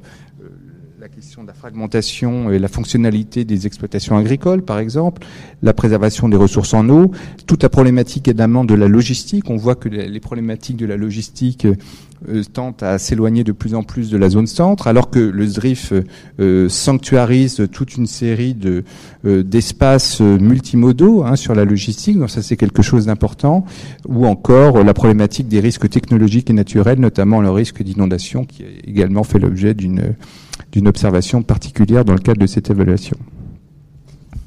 la 1.00 1.08
question 1.08 1.42
de 1.42 1.46
la 1.46 1.54
fragmentation 1.54 2.50
et 2.50 2.58
la 2.58 2.66
fonctionnalité 2.66 3.44
des 3.44 3.68
exploitations 3.68 4.16
agricoles, 4.16 4.62
par 4.62 4.80
exemple, 4.80 5.24
la 5.62 5.72
préservation 5.72 6.28
des 6.28 6.36
ressources 6.36 6.74
en 6.74 6.88
eau, 6.88 7.12
toute 7.46 7.62
la 7.62 7.68
problématique 7.68 8.26
évidemment 8.26 8.64
de 8.64 8.74
la 8.74 8.88
logistique. 8.88 9.48
On 9.48 9.56
voit 9.56 9.76
que 9.76 9.88
les 9.88 10.18
problématiques 10.18 10.76
de 10.76 10.86
la 10.86 10.96
logistique 10.96 11.68
euh, 12.28 12.42
tentent 12.52 12.82
à 12.82 12.98
s'éloigner 12.98 13.44
de 13.44 13.52
plus 13.52 13.76
en 13.76 13.84
plus 13.84 14.10
de 14.10 14.16
la 14.16 14.28
zone 14.28 14.48
centre, 14.48 14.88
alors 14.88 15.08
que 15.08 15.20
le 15.20 15.46
ZRIF 15.46 15.92
euh, 16.40 16.68
sanctuarise 16.68 17.68
toute 17.70 17.96
une 17.96 18.08
série 18.08 18.54
de 18.54 18.82
euh, 19.24 19.44
d'espaces 19.44 20.20
multimodaux 20.20 21.22
hein, 21.22 21.36
sur 21.36 21.54
la 21.54 21.64
logistique. 21.64 22.18
Donc 22.18 22.30
ça 22.30 22.42
c'est 22.42 22.56
quelque 22.56 22.82
chose 22.82 23.06
d'important. 23.06 23.64
Ou 24.08 24.26
encore 24.26 24.82
la 24.82 24.94
problématique 24.94 25.46
des 25.46 25.60
risques 25.60 25.88
technologiques 25.88 26.50
et 26.50 26.54
naturels, 26.54 26.98
notamment 26.98 27.40
le 27.40 27.50
risque 27.50 27.84
d'inondation, 27.84 28.44
qui 28.44 28.64
a 28.64 28.66
également 28.84 29.22
fait 29.22 29.38
l'objet 29.38 29.74
d'une 29.74 30.16
d'une 30.72 30.88
observation 30.88 31.42
particulière 31.42 32.04
dans 32.04 32.14
le 32.14 32.18
cadre 32.18 32.40
de 32.40 32.46
cette 32.46 32.70
évaluation. 32.70 33.16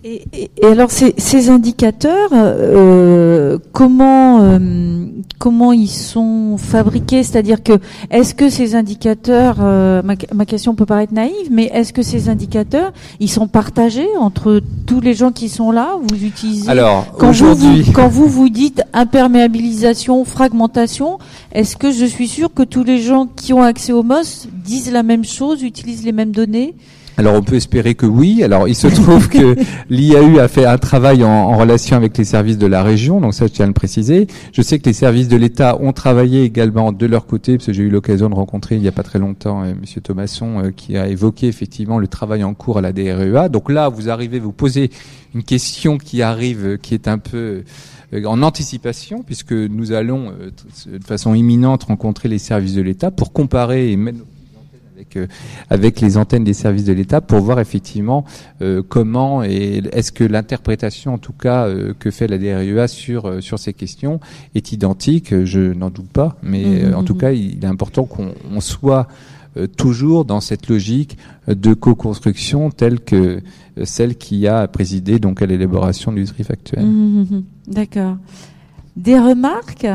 Et, 0.04 0.24
et, 0.34 0.66
alors 0.66 0.90
ces, 0.90 1.14
ces 1.20 1.50
indicateurs, 1.50 2.30
euh, 2.34 3.60
comment 3.72 4.42
euh, 4.42 5.06
comment 5.38 5.74
ils 5.74 5.92
sont 5.92 6.58
fabriqués? 6.58 7.22
C'est-à-dire 7.22 7.62
que 7.62 7.74
est-ce 8.10 8.34
que 8.34 8.50
ces 8.50 8.74
indicateurs, 8.74 9.58
euh, 9.60 10.02
ma, 10.02 10.16
ma, 10.34 10.48
question 10.48 10.74
peut 10.74 10.88
paraître 10.88 11.14
naïve, 11.14 11.52
mais 11.52 11.66
est-ce 11.66 11.94
que 11.94 12.02
ces 12.02 12.30
indicateurs, 12.30 12.94
ils 13.20 13.30
sont 13.30 13.48
partagés 13.48 14.08
entre 14.20 14.62
tous 14.88 15.02
les 15.02 15.14
gens 15.14 15.32
qui 15.32 15.50
sont 15.50 15.70
là? 15.70 15.98
Vous 16.02 16.26
utilisez 16.26 16.68
alors 16.68 17.06
quand 17.20 17.32
vous, 17.32 17.54
vous, 17.54 17.92
quand 17.94 18.08
vous 18.08 18.28
vous 18.28 18.50
dites 18.50 18.82
imperméabilisation, 18.94 20.26
fragmentation, 20.26 21.20
est-ce 21.52 21.78
que 21.78 21.92
je 21.92 22.06
suis 22.06 22.28
sûr 22.28 22.52
que 22.52 22.64
tous 22.64 22.84
les 22.84 23.00
gens 23.00 23.28
qui 23.28 23.54
ont 23.54 23.62
accès 23.62 23.92
au 23.92 24.02
MOS 24.02 24.48
disent 24.66 24.92
la 24.92 25.04
même 25.04 25.26
chose, 25.26 25.62
utilisent 25.62 26.04
les 26.04 26.12
mêmes 26.12 26.32
données? 26.32 26.74
Alors 27.18 27.36
on 27.36 27.42
peut 27.42 27.56
espérer 27.56 27.96
que 27.96 28.06
oui. 28.06 28.44
Alors 28.44 28.68
il 28.68 28.76
se 28.76 28.88
trouve 28.88 29.30
que 29.30 29.56
l'IAU 29.90 30.40
a 30.40 30.48
fait 30.48 30.66
un 30.66 30.78
travail 30.78 31.24
en, 31.24 31.30
en, 31.30 31.58
relation 31.58 31.96
avec 31.96 32.18
les 32.18 32.24
services 32.24 32.58
de 32.58 32.68
la 32.68 32.84
région, 32.84 33.20
donc 33.20 33.34
ça 33.34 33.48
je 33.48 33.52
tiens 33.52 33.66
à 33.66 33.68
le 33.68 33.74
préciser. 33.74 34.28
Je 34.54 34.62
sais 34.62 34.80
que 34.80 34.86
les 34.86 34.94
services 34.94 35.28
de 35.28 35.38
l'État 35.38 35.78
ont 35.80 35.94
travaillé 35.94 36.44
également 36.44 36.92
de 36.92 37.06
leur 37.06 37.26
côté, 37.26 37.58
parce 37.58 37.68
que 37.68 37.74
j'ai 37.74 37.84
eu 37.84 37.90
l'occasion 37.90 38.30
de 38.30 38.36
rencontrer 38.36 38.76
il 38.76 38.82
n'y 38.82 38.88
a 38.88 38.92
pas 38.92 39.04
très 39.04 39.20
longtemps 39.20 39.64
euh, 39.64 39.74
Monsieur 39.80 40.02
Thomasson 40.02 40.64
euh, 40.64 40.72
qui 40.72 40.98
a 40.98 41.08
évoqué 41.08 41.48
effectivement 41.48 42.00
le 42.00 42.08
travail 42.08 42.44
en 42.44 42.54
cours 42.54 42.78
à 42.78 42.82
la 42.82 42.94
DREA. 42.94 43.50
Donc 43.50 43.70
là 43.70 43.90
vous 43.90 44.10
arrivez, 44.10 44.40
vous 44.40 44.52
posez 44.52 44.92
une 45.34 45.44
question 45.44 45.98
qui 45.98 46.22
arrive, 46.22 46.66
euh, 46.66 46.78
qui 46.78 46.94
est 46.94 47.08
un 47.08 47.18
peu 47.18 47.64
euh, 48.14 48.26
en 48.26 48.42
anticipation, 48.42 49.24
puisque 49.24 49.54
nous 49.54 49.92
allons 49.92 50.34
de 50.86 51.04
façon 51.04 51.34
imminente 51.34 51.84
rencontrer 51.84 52.30
les 52.30 52.40
services 52.40 52.76
de 52.76 52.82
l'État 52.82 53.12
pour 53.12 53.32
comparer 53.32 53.92
et 53.92 53.96
mettre 53.96 54.20
avec, 55.02 55.18
euh, 55.18 55.28
avec 55.70 56.00
les 56.02 56.18
antennes 56.18 56.44
des 56.44 56.54
services 56.54 56.86
de 56.86 56.94
l'État 56.94 57.22
pour 57.22 57.40
voir 57.40 57.60
effectivement 57.60 58.24
euh, 58.62 58.84
comment 58.88 59.44
et 59.44 59.82
est-ce 59.92 60.12
que 60.12 60.24
l'interprétation 60.24 61.14
en 61.14 61.18
tout 61.18 61.34
cas 61.34 61.68
euh, 61.68 61.94
que 61.98 62.12
fait 62.12 62.28
la 62.28 62.38
DRUA 62.38 62.88
sur 62.88 63.42
sur 63.42 63.58
ces 63.58 63.74
questions 63.74 64.20
est 64.54 64.72
identique? 64.72 65.44
Je 65.44 65.74
n'en 65.74 65.90
doute 65.90 66.10
pas, 66.10 66.38
mais 66.44 66.84
mmh, 66.84 66.96
en 66.96 67.04
tout 67.04 67.16
mmh. 67.16 67.18
cas 67.18 67.32
il 67.32 67.64
est 67.64 67.68
important 67.68 68.04
qu'on 68.06 68.62
soit 68.62 69.08
toujours 69.76 70.24
dans 70.24 70.40
cette 70.40 70.70
logique 70.70 71.18
de 71.48 71.74
co-construction 71.74 72.70
telle 72.70 73.02
que 73.02 73.42
celle 73.84 74.16
qui 74.16 74.48
a 74.48 74.66
présidé 74.68 75.20
donc 75.20 75.42
à 75.42 75.46
l'élaboration 75.46 76.14
du 76.14 76.26
SRIF 76.26 76.52
actuel. 76.52 76.86
Mmh, 76.86 77.44
D'accord. 77.68 78.18
Des 78.96 79.20
remarques, 79.20 79.88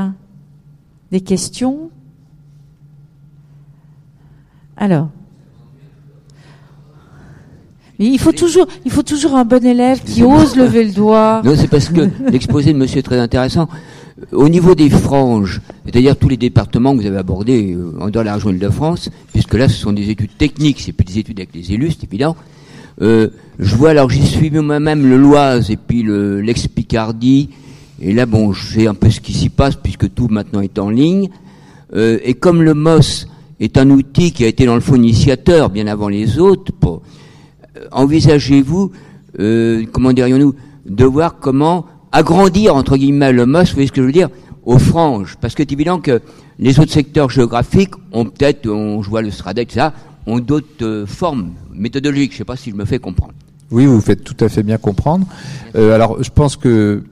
des 1.10 1.20
questions? 1.20 1.90
Alors. 4.76 5.08
Mais 7.98 8.06
il 8.06 8.18
faut 8.18 8.32
toujours, 8.32 8.66
il 8.84 8.90
faut 8.90 9.02
toujours 9.02 9.34
un 9.34 9.44
bon 9.44 9.64
élève 9.64 10.02
qui 10.02 10.22
ose 10.22 10.56
lever 10.56 10.84
le 10.84 10.92
doigt. 10.92 11.40
Non, 11.44 11.54
c'est 11.56 11.68
parce 11.68 11.88
que 11.88 12.08
l'exposé 12.30 12.72
de 12.72 12.78
monsieur 12.78 12.98
est 12.98 13.02
très 13.02 13.18
intéressant. 13.18 13.68
Au 14.32 14.48
niveau 14.48 14.74
des 14.74 14.90
franges, 14.90 15.60
c'est-à-dire 15.84 16.16
tous 16.16 16.28
les 16.28 16.36
départements 16.36 16.94
que 16.94 17.02
vous 17.02 17.06
avez 17.06 17.18
abordés 17.18 17.74
euh, 17.74 18.10
dans 18.10 18.22
la 18.22 18.34
région 18.34 18.52
de 18.52 18.68
France, 18.68 19.10
puisque 19.32 19.54
là 19.54 19.68
ce 19.68 19.74
sont 19.74 19.92
des 19.92 20.10
études 20.10 20.36
techniques, 20.36 20.80
c'est 20.80 20.92
plus 20.92 21.04
des 21.04 21.18
études 21.18 21.38
avec 21.38 21.54
les 21.54 21.72
élus, 21.72 21.92
c'est 21.92 22.04
évident. 22.04 22.36
Euh, 23.02 23.28
je 23.58 23.76
vois 23.76 23.90
alors 23.90 24.08
j'y 24.08 24.26
suis 24.26 24.50
moi-même 24.50 25.06
le 25.06 25.18
Loise 25.18 25.70
et 25.70 25.76
puis 25.76 26.02
le 26.02 26.40
l'ex-Picardie, 26.40 27.50
et 28.00 28.14
là 28.14 28.24
bon, 28.24 28.52
je 28.52 28.74
sais 28.74 28.86
un 28.86 28.94
peu 28.94 29.10
ce 29.10 29.20
qui 29.20 29.34
s'y 29.34 29.50
passe 29.50 29.76
puisque 29.76 30.12
tout 30.14 30.28
maintenant 30.28 30.60
est 30.60 30.78
en 30.78 30.88
ligne. 30.88 31.28
Euh, 31.94 32.18
et 32.24 32.34
comme 32.34 32.62
le 32.62 32.72
MOS 32.72 33.26
est 33.60 33.78
un 33.78 33.90
outil 33.90 34.32
qui 34.32 34.44
a 34.44 34.48
été 34.48 34.66
dans 34.66 34.74
le 34.74 34.80
fond 34.80 34.94
initiateur 34.94 35.70
bien 35.70 35.86
avant 35.86 36.08
les 36.08 36.38
autres. 36.38 36.72
Euh, 36.84 37.86
envisagez-vous, 37.92 38.92
euh, 39.40 39.84
comment 39.92 40.12
dirions-nous, 40.12 40.54
de 40.86 41.04
voir 41.04 41.38
comment 41.38 41.86
agrandir 42.12 42.74
entre 42.74 42.96
guillemets 42.96 43.32
le 43.32 43.46
MOS, 43.46 43.64
vous 43.64 43.74
voyez 43.74 43.88
ce 43.88 43.92
que 43.92 44.00
je 44.02 44.06
veux 44.06 44.12
dire, 44.12 44.28
aux 44.64 44.78
franges, 44.78 45.36
parce 45.40 45.54
que 45.54 45.62
c'est 45.62 45.72
évident 45.72 46.00
que 46.00 46.20
les 46.58 46.80
autres 46.80 46.92
secteurs 46.92 47.30
géographiques 47.30 47.94
ont 48.12 48.24
peut-être, 48.24 48.68
on, 48.68 49.02
je 49.02 49.10
vois 49.10 49.22
le 49.22 49.30
STRADEC, 49.30 49.72
ça, 49.72 49.92
ont 50.26 50.40
d'autres 50.40 50.82
euh, 50.82 51.06
formes 51.06 51.52
méthodologiques. 51.72 52.32
Je 52.32 52.36
ne 52.36 52.38
sais 52.38 52.44
pas 52.44 52.56
si 52.56 52.70
je 52.70 52.76
me 52.76 52.84
fais 52.84 52.98
comprendre. 52.98 53.32
Oui, 53.70 53.86
vous 53.86 54.00
faites 54.00 54.24
tout 54.24 54.36
à 54.40 54.48
fait 54.48 54.62
bien 54.62 54.78
comprendre. 54.78 55.26
Euh, 55.74 55.94
alors, 55.94 56.22
je 56.22 56.30
pense 56.30 56.56
que 56.56 57.02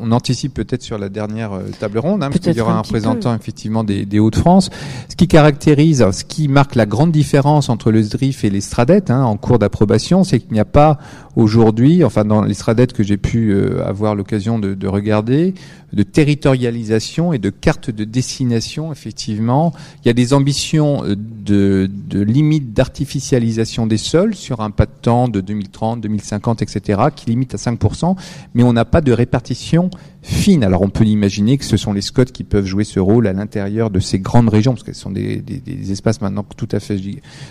on 0.00 0.12
anticipe 0.12 0.54
peut-être 0.54 0.82
sur 0.82 0.98
la 0.98 1.08
dernière 1.08 1.52
euh, 1.52 1.62
table 1.78 1.98
ronde, 1.98 2.22
hein, 2.22 2.30
parce 2.30 2.40
qu'il 2.40 2.56
y 2.56 2.60
aura 2.60 2.72
un, 2.72 2.78
un 2.78 2.82
représentant 2.82 3.30
peu. 3.30 3.40
effectivement 3.40 3.84
des, 3.84 4.04
des 4.04 4.18
Hauts-de-France. 4.18 4.70
Ce 5.08 5.16
qui 5.16 5.28
caractérise, 5.28 6.04
ce 6.10 6.24
qui 6.24 6.48
marque 6.48 6.74
la 6.74 6.86
grande 6.86 7.12
différence 7.12 7.68
entre 7.68 7.90
le 7.90 8.02
SDRIF 8.02 8.44
et 8.44 8.50
les 8.50 8.60
STRADET 8.60 9.04
hein, 9.10 9.22
en 9.22 9.36
cours 9.36 9.58
d'approbation, 9.58 10.24
c'est 10.24 10.40
qu'il 10.40 10.52
n'y 10.52 10.60
a 10.60 10.64
pas 10.64 10.98
aujourd'hui, 11.36 12.04
enfin 12.04 12.24
dans 12.24 12.42
les 12.42 12.54
que 12.94 13.02
j'ai 13.02 13.16
pu 13.16 13.50
euh, 13.50 13.84
avoir 13.84 14.14
l'occasion 14.14 14.58
de, 14.58 14.74
de, 14.74 14.86
regarder, 14.86 15.54
de 15.92 16.02
territorialisation 16.02 17.32
et 17.32 17.38
de 17.38 17.50
carte 17.50 17.90
de 17.90 18.04
destination, 18.04 18.92
effectivement. 18.92 19.72
Il 20.04 20.08
y 20.08 20.10
a 20.10 20.14
des 20.14 20.32
ambitions 20.32 21.04
euh, 21.04 21.16
de, 21.16 21.90
de 22.08 22.20
limite 22.20 22.72
d'artificialisation 22.72 23.86
des 23.86 23.96
sols 23.96 24.34
sur 24.34 24.60
un 24.60 24.70
pas 24.70 24.86
de 24.86 24.92
temps 25.00 25.28
de 25.28 25.40
2030, 25.40 26.00
2050, 26.00 26.62
etc., 26.62 27.00
qui 27.14 27.30
limite 27.30 27.54
à 27.54 27.58
5%, 27.58 28.16
mais 28.54 28.62
on 28.62 28.72
n'a 28.72 28.84
pas 28.84 29.00
de 29.00 29.12
répartition 29.12 29.90
fine. 30.22 30.64
Alors 30.64 30.82
on 30.82 30.88
peut 30.88 31.04
imaginer 31.04 31.58
que 31.58 31.64
ce 31.64 31.76
sont 31.76 31.92
les 31.92 32.00
Scots 32.00 32.24
qui 32.24 32.44
peuvent 32.44 32.64
jouer 32.64 32.84
ce 32.84 33.00
rôle 33.00 33.26
à 33.26 33.32
l'intérieur 33.32 33.90
de 33.90 34.00
ces 34.00 34.18
grandes 34.18 34.48
régions, 34.48 34.72
parce 34.72 34.84
qu'elles 34.84 34.94
sont 34.94 35.10
des, 35.10 35.42
espaces 35.90 36.20
maintenant 36.20 36.44
tout 36.56 36.68
à 36.72 36.80
fait 36.80 36.98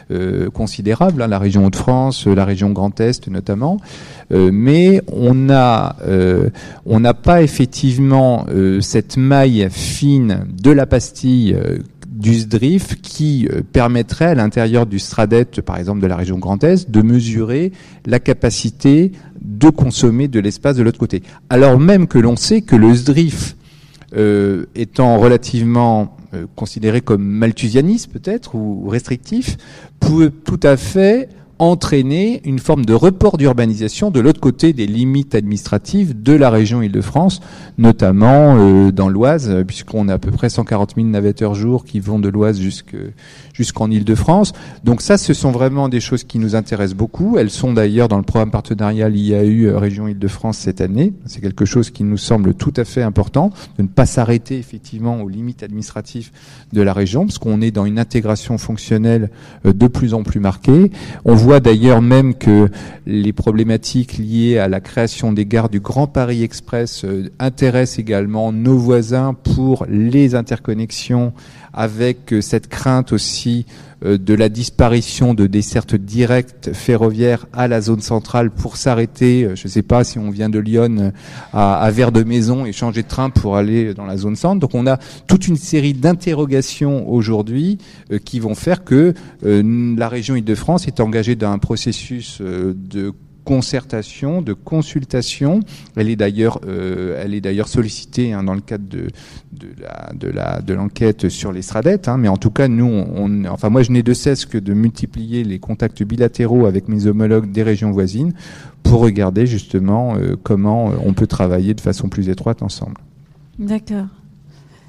euh, 0.10 0.50
considérables, 0.50 1.22
hein, 1.22 1.28
la 1.28 1.40
région 1.40 1.66
Hauts-de-France, 1.66 2.28
la 2.28 2.46
région 2.46 2.72
Grand 2.72 3.00
Est 3.00 3.28
notamment. 3.28 3.80
Euh, 4.32 4.50
mais 4.54 5.02
on 5.12 5.50
a, 5.50 5.98
euh, 6.08 6.50
on 6.86 7.00
n'a 7.00 7.14
pas 7.14 7.42
effectivement 7.44 8.46
euh, 8.50 8.82
cette 8.82 9.18
maille 9.18 9.68
fine 9.70 10.46
de 10.50 10.72
la 10.72 10.86
pastille 10.86 11.54
euh, 11.54 11.80
du 12.12 12.34
SDRIF 12.34 13.02
qui 13.02 13.48
euh, 13.52 13.62
permettrait 13.62 14.26
à 14.26 14.36
l'intérieur 14.36 14.86
du 14.86 15.00
STRADET, 15.00 15.62
par 15.66 15.78
exemple 15.78 16.02
de 16.02 16.08
la 16.08 16.16
région 16.16 16.38
Grand 16.38 16.64
Est, 16.64 16.92
de 16.92 17.02
mesurer 17.02 17.72
la 18.06 18.20
capacité 18.20 19.12
de 19.42 19.70
consommer 19.70 20.28
de 20.28 20.40
l'espace 20.40 20.76
de 20.76 20.84
l'autre 20.84 21.00
côté. 21.00 21.24
Alors 21.50 21.80
même 21.80 22.08
que 22.08 22.20
l'on 22.20 22.36
sait 22.36 22.62
que 22.62 22.76
le 22.76 22.94
SDRIF, 22.94 23.56
euh, 24.16 24.66
étant 24.76 25.18
relativement 25.18 26.18
considéré 26.56 27.02
comme 27.02 27.24
malthusianiste 27.24 28.10
peut-être 28.10 28.56
ou 28.56 28.88
restrictif, 28.88 29.58
peut 30.00 30.30
tout 30.30 30.62
à 30.64 30.78
fait 30.78 31.28
entraîner 31.62 32.42
une 32.44 32.58
forme 32.58 32.86
de 32.86 32.96
report 32.96 33.38
d'urbanisation 33.38 34.10
de 34.10 34.20
l'autre 34.20 34.40
côté 34.40 34.74
des 34.74 34.88
limites 34.88 35.36
administratives 35.36 36.20
de 36.20 36.34
la 36.34 36.50
région 36.50 36.82
Île-de-France, 36.82 37.40
notamment 37.78 38.56
euh, 38.58 38.92
dans 38.92 39.10
l'Oise, 39.10 39.64
puisqu'on 39.68 40.10
a 40.10 40.16
à 40.16 40.18
peu 40.18 40.32
près 40.32 40.50
140 40.50 40.96
000 40.96 41.08
navetteurs 41.08 41.54
jour 41.54 41.86
qui 41.86 42.00
vont 42.00 42.18
de 42.18 42.30
l'Oise 42.30 42.60
jusqu'en 43.54 43.92
Île-de-France. 43.92 44.54
Donc 44.84 45.04
ça, 45.04 45.20
ce 45.20 45.36
sont 45.36 45.52
vraiment 45.52 45.88
des 45.88 46.00
choses 46.00 46.24
qui 46.24 46.40
nous 46.40 46.56
intéressent 46.56 46.98
beaucoup. 46.98 47.38
Elles 47.38 47.52
sont 47.52 47.74
d'ailleurs 47.74 48.08
dans 48.08 48.18
le 48.18 48.24
programme 48.24 48.50
partenarial 48.50 49.16
IAU 49.16 49.68
euh, 49.68 49.78
Région 49.78 50.08
Île-de-France 50.08 50.58
cette 50.58 50.82
année. 50.82 51.14
C'est 51.28 51.42
quelque 51.42 51.66
chose 51.66 51.92
qui 51.92 52.04
nous 52.04 52.18
semble 52.18 52.56
tout 52.56 52.74
à 52.76 52.86
fait 52.86 53.04
important, 53.04 53.52
de 53.78 53.84
ne 53.84 53.88
pas 53.88 54.08
s'arrêter 54.08 54.58
effectivement 54.58 55.22
aux 55.22 55.30
limites 55.30 55.62
administratives 55.62 56.32
de 56.74 56.82
la 56.82 56.94
région, 56.94 57.28
parce 57.28 57.38
qu'on 57.38 57.62
est 57.62 57.70
dans 57.70 57.86
une 57.86 58.00
intégration 58.00 58.58
fonctionnelle 58.58 59.30
euh, 59.68 59.74
de 59.74 59.86
plus 59.86 60.16
en 60.16 60.24
plus 60.24 60.40
marquée. 60.40 60.90
On 61.24 61.36
voit 61.36 61.51
d'ailleurs 61.60 62.02
même 62.02 62.34
que 62.36 62.70
les 63.06 63.34
problématiques 63.34 64.18
liées 64.18 64.58
à 64.58 64.68
la 64.68 64.80
création 64.80 65.34
des 65.34 65.46
gares 65.46 65.70
du 65.70 65.80
Grand 65.80 66.08
Paris 66.08 66.44
Express 66.44 67.04
euh, 67.04 67.32
intéressent 67.40 68.00
également 68.00 68.52
nos 68.52 68.78
voisins 68.78 69.34
pour 69.34 69.86
les 69.90 70.36
interconnexions 70.36 71.34
avec 71.74 72.34
euh, 72.34 72.42
cette 72.42 72.68
crainte 72.68 73.12
aussi 73.12 73.66
de 74.04 74.34
la 74.34 74.50
disparition 74.50 75.34
de 75.34 75.48
dessertes 75.48 75.96
directes 75.96 76.74
ferroviaires 76.74 77.46
à 77.54 77.68
la 77.68 77.82
zone 77.82 78.02
centrale 78.02 78.50
pour 78.50 78.78
s'arrêter, 78.78 79.44
euh, 79.44 79.56
je 79.56 79.68
ne 79.68 79.70
sais 79.70 79.84
pas 79.84 80.04
si 80.04 80.18
on 80.18 80.32
vient 80.32 80.50
de 80.50 80.60
Lyon 80.60 81.14
à, 81.54 81.82
à 81.82 81.92
Vers 81.92 82.12
de 82.12 82.24
Maison 82.24 82.66
et 82.66 82.72
changer 82.72 83.04
de 83.04 83.08
train 83.08 83.30
pour 83.30 83.58
aller 83.58 83.94
dans 83.94 84.06
la 84.06 84.18
zone 84.18 84.36
centre. 84.36 84.60
Donc 84.60 84.74
on 84.74 84.88
a 84.88 84.98
toute 85.28 85.48
une 85.48 85.56
série 85.56 85.94
d'interrogations 85.94 87.10
aujourd'hui 87.10 87.78
qui 88.26 88.40
vont 88.40 88.56
faire 88.56 88.84
que 88.84 89.14
la 89.42 90.10
région 90.10 90.36
Île-de-France 90.36 90.88
est 90.88 91.00
engagée 91.00 91.36
dans 91.36 91.52
un 91.52 91.60
processus 91.60 92.42
de 92.42 93.14
concertation, 93.44 94.42
de 94.42 94.54
consultation. 94.54 95.62
Elle 95.96 96.10
est 96.10 96.16
d'ailleurs, 96.16 96.60
euh, 96.68 97.22
elle 97.24 97.34
est 97.34 97.42
d'ailleurs 97.42 97.68
sollicitée 97.68 98.34
hein, 98.34 98.44
dans 98.44 98.54
le 98.54 98.62
cadre 98.62 98.88
de, 98.88 99.08
de 99.52 100.28
la 100.28 100.62
de 100.62 100.74
l'enquête 100.74 101.30
sur 101.30 101.52
les 101.52 101.62
stradettes. 101.62 102.08
Hein, 102.08 102.18
mais 102.18 102.28
en 102.28 102.38
tout 102.38 102.52
cas, 102.52 102.68
nous, 102.68 103.06
enfin 103.50 103.70
moi, 103.70 103.84
je 103.84 103.92
n'ai 103.92 104.04
de 104.04 104.14
cesse 104.14 104.46
que 104.46 104.58
de 104.58 104.74
multiplier 104.74 105.44
les 105.44 105.60
contacts 105.60 106.04
bilatéraux 106.04 106.66
avec 106.66 106.88
mes 106.88 107.08
homologues 107.08 107.52
des 107.52 107.64
régions 107.64 107.92
voisines 107.92 108.34
pour 108.84 109.02
regarder 109.02 109.46
justement 109.46 110.16
euh, 110.16 110.36
comment 110.42 110.92
on 111.04 111.14
peut 111.14 111.28
travailler 111.28 111.74
de 111.74 111.82
façon 111.82 112.10
plus 112.10 112.30
étroite 112.30 112.62
ensemble. 112.62 112.98
D'accord. 113.60 114.08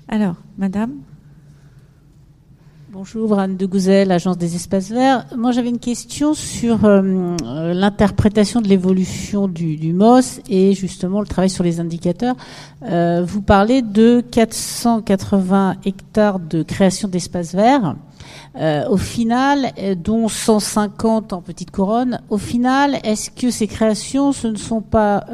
Alors, 0.09 0.37
Madame? 0.59 0.93
Bonjour, 2.95 3.39
Anne 3.39 3.57
de 3.57 3.65
Gouzel, 3.65 4.13
Agence 4.13 4.37
des 4.37 4.55
espaces 4.55 4.91
verts. 4.91 5.25
Moi, 5.35 5.53
j'avais 5.53 5.71
une 5.71 5.79
question 5.79 6.35
sur 6.35 6.85
euh, 6.85 7.73
l'interprétation 7.73 8.61
de 8.61 8.69
l'évolution 8.69 9.49
du, 9.49 9.95
MOS 9.95 10.41
et 10.51 10.75
justement 10.75 11.23
le 11.23 11.27
travail 11.27 11.49
sur 11.49 11.65
les 11.65 11.81
indicateurs. 11.81 12.37
Euh, 12.83 13.25
vous 13.27 13.41
parlez 13.41 13.81
de 13.81 14.23
480 14.31 15.77
hectares 15.87 16.39
de 16.39 16.63
création 16.63 17.09
d'espaces 17.09 17.55
verts. 17.55 17.97
Euh, 18.57 18.87
au 18.91 18.99
final, 18.99 19.73
dont 19.97 20.29
150 20.29 21.33
en 21.33 21.41
petite 21.41 21.71
couronne, 21.71 22.21
au 22.29 22.37
final, 22.37 22.99
est-ce 23.05 23.31
que 23.31 23.51
ces 23.51 23.69
créations, 23.69 24.33
ce 24.33 24.49
ne 24.49 24.57
sont 24.57 24.83
pas 24.83 25.25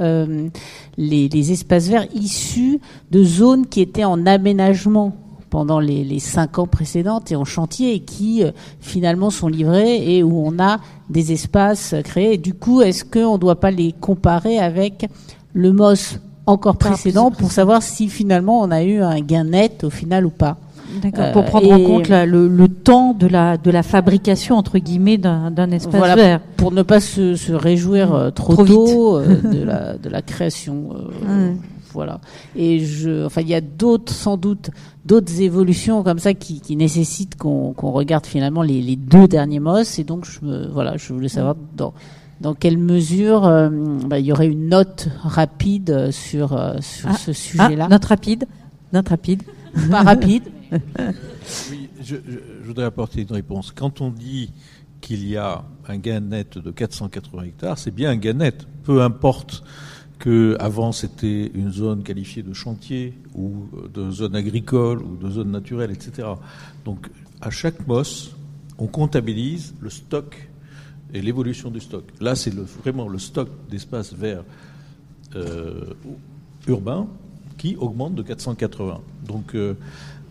les 0.97 1.53
espaces 1.53 1.89
verts 1.89 2.07
issus 2.15 2.81
de 3.11 3.25
zones 3.25 3.67
qui 3.67 3.81
étaient 3.81 4.05
en 4.05 4.27
aménagement 4.27 5.17
pendant 5.51 5.81
les, 5.81 6.19
cinq 6.19 6.59
ans 6.59 6.67
précédentes 6.67 7.33
et 7.33 7.37
en 7.37 7.45
chantier 7.45 7.95
et 7.95 8.01
qui 8.01 8.45
euh, 8.45 8.51
finalement 8.81 9.31
sont 9.31 9.49
livrés 9.49 10.17
et 10.17 10.23
où 10.23 10.43
on 10.47 10.59
a 10.59 10.79
des 11.11 11.33
espaces 11.33 11.95
créés. 12.05 12.39
du 12.39 12.55
coup, 12.55 12.83
est-ce 12.83 13.05
qu'on 13.05 13.35
ne 13.35 13.39
doit 13.39 13.61
pas 13.61 13.71
les 13.71 13.93
comparer 13.93 14.59
avec 14.59 15.07
le 15.55 15.73
MOS 15.73 16.19
encore 16.47 16.77
précédent 16.77 17.31
pour 17.31 17.53
savoir 17.53 17.83
si 17.83 18.09
finalement 18.09 18.61
on 18.61 18.71
a 18.71 18.83
eu 18.83 19.01
un 19.01 19.21
gain 19.21 19.45
net 19.45 19.85
au 19.85 19.91
final 19.91 20.27
ou 20.27 20.31
pas 20.31 20.57
D'accord, 21.03 21.33
pour 21.33 21.43
euh, 21.43 21.47
prendre 21.47 21.71
en 21.71 21.85
compte 21.85 22.09
le, 22.09 22.67
temps 22.69 23.13
de 23.13 23.27
la, 23.27 23.59
de 23.59 23.71
la 23.71 23.83
fabrication, 23.83 24.57
entre 24.57 24.79
guillemets, 24.79 25.19
d'un 25.19 25.71
espace 25.71 25.95
voilà, 25.97 26.17
vert. 26.17 26.41
Pour 26.57 26.73
ne 26.73 26.83
pas 26.83 27.01
se, 27.01 27.53
réjouir 27.53 28.15
euh, 28.15 28.31
trop, 28.31 28.65
tôt 28.65 29.21
de, 29.21 29.65
la, 29.65 29.99
de 30.03 30.09
la 30.09 30.23
création. 30.23 30.89
Voilà. 31.93 32.21
Et 32.57 32.81
je, 32.81 33.27
enfin, 33.27 33.41
il 33.41 33.49
y 33.49 33.55
a 33.55 33.61
d'autres, 33.61 34.13
sans 34.13 34.37
doute, 34.37 34.71
d'autres 35.05 35.41
évolutions 35.41 36.03
comme 36.03 36.19
ça 36.19 36.35
qui, 36.35 36.61
qui 36.61 36.77
nécessitent 36.77 37.37
qu'on 37.37 37.73
regarde 37.73 38.27
finalement 38.27 38.63
les, 38.63 38.81
les, 38.81 38.97
deux 38.97 39.29
derniers 39.29 39.61
MOS. 39.61 39.99
Et 39.99 40.05
donc, 40.05 40.25
je 40.25 40.45
me, 40.45 40.69
voilà, 40.69 40.97
je 40.97 41.13
voulais 41.13 41.29
savoir 41.29 41.57
dans, 41.77 41.95
dans 42.41 42.55
quelle 42.55 42.79
mesure 42.79 43.47
euh, 43.47 43.69
bah, 44.07 44.19
il 44.19 44.27
y 44.27 44.33
aurait 44.33 44.49
une 44.49 44.69
note 44.69 45.09
rapide 45.23 46.11
sur, 46.11 46.53
euh, 46.53 46.77
sur 46.81 47.11
ah, 47.11 47.15
ce 47.15 47.33
sujet-là. 47.33 47.87
Ah, 47.87 47.89
note 47.89 48.05
rapide, 48.05 48.47
note 48.93 49.09
rapide, 49.09 49.43
pas 49.91 50.03
rapide. 50.03 50.45
oui, 51.71 51.89
je, 52.03 52.17
je, 52.17 52.67
voudrais 52.67 52.85
apporter 52.85 53.23
une 53.23 53.33
réponse. 53.33 53.73
Quand 53.73 54.01
on 54.01 54.11
dit 54.11 54.53
qu'il 55.01 55.27
y 55.27 55.37
a 55.37 55.65
un 55.87 55.97
gain 55.99 56.21
net 56.21 56.59
de 56.59 56.71
480 56.71 57.43
hectares, 57.45 57.79
c'est 57.79 57.91
bien 57.91 58.11
un 58.11 58.17
gain 58.17 58.35
net. 58.35 58.67
Peu 58.85 59.03
importe 59.03 59.63
que 60.19 60.57
avant 60.59 60.93
c'était 60.93 61.51
une 61.55 61.71
zone 61.73 62.03
qualifiée 62.03 62.43
de 62.43 62.53
chantier 62.53 63.15
ou 63.35 63.67
de 63.93 64.11
zone 64.11 64.35
agricole 64.35 65.03
ou 65.03 65.17
de 65.17 65.31
zone 65.31 65.51
naturelle, 65.51 65.91
etc. 65.91 66.29
Donc 66.85 67.09
à 67.41 67.51
chaque 67.51 67.87
MOS, 67.87 68.35
on 68.79 68.87
comptabilise 68.87 69.75
le 69.81 69.91
stock 69.91 70.49
et 71.15 71.21
l'évolution 71.21 71.71
du 71.71 71.81
stock. 71.81 72.05
Là, 72.21 72.35
c'est 72.35 72.55
vraiment 72.55 73.09
le 73.09 73.19
stock 73.19 73.49
d'espace 73.71 74.13
vert 74.13 74.45
euh, 75.35 75.95
urbain 76.67 77.07
qui 77.57 77.77
augmente 77.77 78.15
de 78.15 78.23
480. 78.23 79.01
Donc 79.27 79.55
euh, 79.55 79.75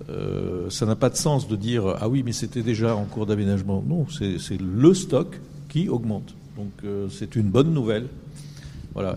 euh, 0.10 0.70
ça 0.70 0.86
n'a 0.86 0.96
pas 0.96 1.10
de 1.10 1.16
sens 1.18 1.48
de 1.48 1.56
dire 1.56 1.96
ah 2.00 2.08
oui 2.08 2.24
mais 2.24 2.32
c'était 2.32 2.62
déjà 2.62 2.96
en 2.96 3.06
cours 3.06 3.26
d'aménagement. 3.26 3.84
Non, 3.86 4.06
c'est 4.10 4.62
le 4.62 4.94
stock 4.94 5.40
qui 5.70 5.90
augmente. 5.90 6.36
Donc 6.56 6.72
c'est 7.12 7.36
une 7.36 7.50
bonne 7.50 7.74
nouvelle 7.74 8.08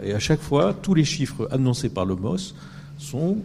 et 0.02 0.12
à 0.12 0.18
chaque 0.18 0.40
fois, 0.40 0.74
tous 0.74 0.94
les 0.94 1.04
chiffres 1.04 1.48
annoncés 1.50 1.88
par 1.88 2.04
le 2.04 2.14
MOS 2.14 2.54
sont 2.98 3.38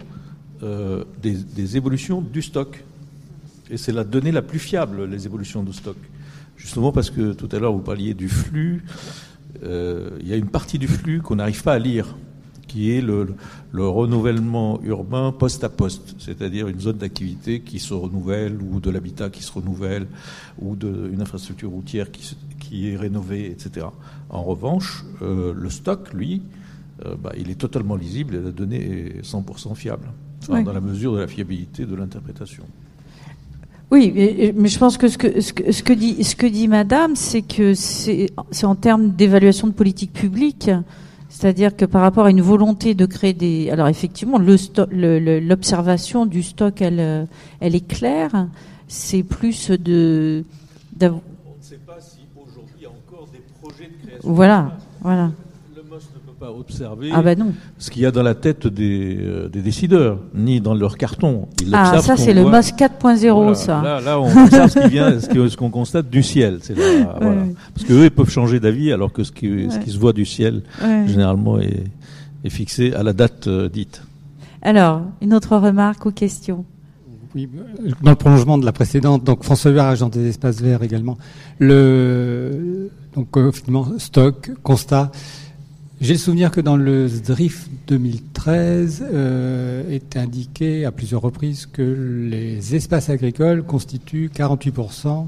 euh, 0.63 1.03
des, 1.21 1.77
évolutions 1.77 2.21
du 2.21 2.41
stock. 2.41 2.83
Et 3.69 3.77
c'est 3.77 3.91
la 3.91 4.03
donnée 4.03 4.31
la 4.31 4.41
plus 4.41 4.59
fiable, 4.59 5.05
les 5.05 5.25
évolutions 5.25 5.63
du 5.63 5.73
stock. 5.73 5.97
Justement 6.57 6.91
parce 6.91 7.09
que 7.09 7.33
tout 7.33 7.49
à 7.51 7.59
l'heure, 7.59 7.73
vous 7.73 7.79
parliez 7.79 8.13
du 8.13 8.29
flux. 8.29 8.83
Euh, 9.63 10.11
il 10.21 10.27
y 10.27 10.33
a 10.33 10.35
une 10.35 10.47
partie 10.47 10.77
du 10.77 10.87
flux 10.87 11.21
qu'on 11.21 11.35
n'arrive 11.35 11.63
pas 11.63 11.73
à 11.73 11.79
lire, 11.79 12.15
qui 12.67 12.91
est 12.91 13.01
le, 13.01 13.35
renouvellement 13.73 14.79
urbain 14.83 15.31
poste 15.31 15.63
à 15.63 15.69
poste, 15.69 16.15
c'est-à-dire 16.19 16.67
une 16.67 16.79
zone 16.79 16.97
d'activité 16.97 17.61
qui 17.61 17.79
se 17.79 17.93
renouvelle, 17.93 18.57
ou 18.61 18.79
de 18.79 18.89
l'habitat 18.89 19.29
qui 19.29 19.43
se 19.43 19.51
renouvelle, 19.51 20.07
ou 20.59 20.75
de, 20.75 21.09
une 21.11 21.21
infrastructure 21.21 21.69
routière 21.69 22.11
qui, 22.11 22.35
qui 22.67 22.89
est 22.91 22.97
rénové, 22.97 23.51
etc. 23.51 23.87
En 24.29 24.43
revanche, 24.43 25.05
euh, 25.21 25.53
le 25.55 25.69
stock, 25.69 26.13
lui, 26.13 26.41
euh, 27.05 27.15
bah, 27.21 27.31
il 27.37 27.49
est 27.49 27.55
totalement 27.55 27.95
lisible 27.95 28.35
et 28.35 28.41
la 28.41 28.51
donnée 28.51 29.17
est 29.17 29.25
100% 29.25 29.75
fiable, 29.75 30.07
dans 30.47 30.73
la 30.73 30.81
mesure 30.81 31.13
de 31.13 31.19
la 31.19 31.27
fiabilité 31.27 31.85
de 31.85 31.95
l'interprétation. 31.95 32.63
Oui, 33.91 34.11
mais, 34.15 34.67
je 34.67 34.79
pense 34.79 34.97
que 34.97 35.07
ce 35.07 35.17
que, 35.17 35.41
ce 35.41 35.53
que, 35.53 35.93
dit, 35.93 36.23
ce 36.23 36.35
que 36.35 36.47
dit 36.47 36.67
Madame, 36.67 37.15
c'est 37.15 37.43
que 37.43 37.75
c'est 37.75 38.31
en 38.63 38.75
termes 38.75 39.11
d'évaluation 39.11 39.67
de 39.67 39.73
politique 39.73 40.11
publique, 40.11 40.71
c'est-à-dire 41.29 41.75
que 41.75 41.85
par 41.85 42.01
rapport 42.01 42.25
à 42.25 42.31
une 42.31 42.41
volonté 42.41 42.95
de 42.95 43.05
créer 43.05 43.33
des... 43.33 43.69
Alors 43.69 43.87
effectivement, 43.87 44.39
l'observation 44.39 46.23
le, 46.23 46.29
du 46.29 46.41
stock, 46.41 46.81
elle, 46.81 47.27
elle 47.59 47.75
est 47.75 47.87
claire. 47.87 48.47
C'est 48.87 49.23
plus 49.23 49.69
de... 49.69 50.43
Voilà, 54.23 54.71
voilà. 55.01 55.31
Le 55.75 55.83
MOS 55.83 55.95
ne 56.13 56.19
peut 56.19 56.37
pas 56.39 56.51
observer 56.51 57.09
ah 57.13 57.21
bah 57.21 57.35
non. 57.35 57.53
ce 57.77 57.91
qu'il 57.91 58.01
y 58.01 58.05
a 58.05 58.11
dans 58.11 58.23
la 58.23 58.35
tête 58.35 58.67
des, 58.67 59.17
euh, 59.19 59.49
des, 59.49 59.61
décideurs, 59.61 60.19
ni 60.33 60.61
dans 60.61 60.73
leur 60.73 60.97
carton. 60.97 61.47
ah, 61.73 62.01
ça 62.01 62.17
c'est 62.17 62.33
le 62.33 62.43
MOS 62.43 62.73
4.0, 62.75 63.55
ça. 63.55 63.81
Là, 63.81 64.01
là, 64.01 64.19
on 64.19 64.25
observe 64.43 64.69
ce 64.69 64.79
qui 64.79 64.89
vient, 64.89 65.19
ce 65.19 65.55
qu'on 65.57 65.69
constate 65.69 66.09
du 66.09 66.23
ciel. 66.23 66.59
Là, 66.69 67.17
voilà. 67.21 67.41
Parce 67.73 67.87
qu'eux, 67.87 68.05
ils 68.05 68.11
peuvent 68.11 68.29
changer 68.29 68.59
d'avis, 68.59 68.91
alors 68.91 69.11
que 69.11 69.23
ce 69.23 69.31
qui, 69.31 69.67
ce 69.69 69.79
qui 69.79 69.91
se 69.91 69.99
voit 69.99 70.13
du 70.13 70.25
ciel, 70.25 70.63
généralement, 71.05 71.59
est, 71.59 71.83
est, 72.43 72.49
fixé 72.49 72.93
à 72.93 73.03
la 73.03 73.13
date 73.13 73.47
euh, 73.47 73.69
dite. 73.69 74.01
Alors, 74.61 75.03
une 75.21 75.33
autre 75.33 75.57
remarque 75.57 76.05
ou 76.05 76.11
question? 76.11 76.65
Oui, 77.35 77.49
dans 78.01 78.11
le 78.11 78.15
prolongement 78.15 78.57
de 78.57 78.65
la 78.65 78.71
précédente, 78.71 79.25
donc 79.25 79.43
François 79.43 79.71
Huard, 79.71 79.87
agent 79.87 80.07
des 80.07 80.29
espaces 80.29 80.61
verts 80.61 80.83
également. 80.83 81.17
Le, 81.59 82.74
donc 83.15 83.35
euh, 83.37 83.51
finalement, 83.51 83.97
stock, 83.97 84.51
constat. 84.61 85.11
J'ai 86.01 86.13
le 86.13 86.19
souvenir 86.19 86.51
que 86.51 86.59
dans 86.59 86.75
le 86.75 87.07
SDRIF 87.07 87.69
2013 87.87 89.05
euh, 89.09 89.89
est 89.89 90.17
indiqué 90.17 90.83
à 90.83 90.91
plusieurs 90.91 91.21
reprises 91.21 91.65
que 91.65 91.81
les 92.29 92.75
espaces 92.75 93.09
agricoles 93.09 93.63
constituent 93.63 94.29
48% 94.35 95.25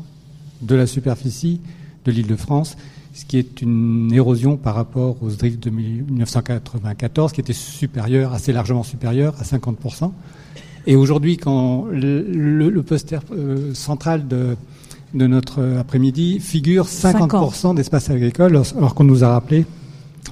de 0.62 0.76
la 0.76 0.86
superficie 0.86 1.62
de 2.04 2.12
l'île 2.12 2.28
de 2.28 2.36
France, 2.36 2.76
ce 3.14 3.24
qui 3.24 3.38
est 3.38 3.62
une 3.62 4.12
érosion 4.14 4.58
par 4.58 4.76
rapport 4.76 5.24
au 5.24 5.30
SDRIF 5.30 5.58
de 5.60 5.70
1994, 5.70 7.32
qui 7.32 7.40
était 7.40 7.54
supérieur, 7.54 8.34
assez 8.34 8.52
largement 8.52 8.84
supérieur 8.84 9.36
à 9.40 9.44
50%. 9.44 10.12
Et 10.86 10.96
aujourd'hui, 10.96 11.38
quand 11.38 11.86
le, 11.86 12.82
poster 12.82 13.20
euh, 13.32 13.74
central 13.74 14.28
de, 14.28 14.58
de 15.18 15.28
notre 15.28 15.78
après-midi 15.80 16.40
figure 16.40 16.86
50%, 16.86 17.76
d'espaces 17.76 18.10
agricoles, 18.10 18.62
alors 18.78 18.96
qu'on 18.96 19.04
nous 19.04 19.24
a 19.24 19.30
rappelé 19.30 19.66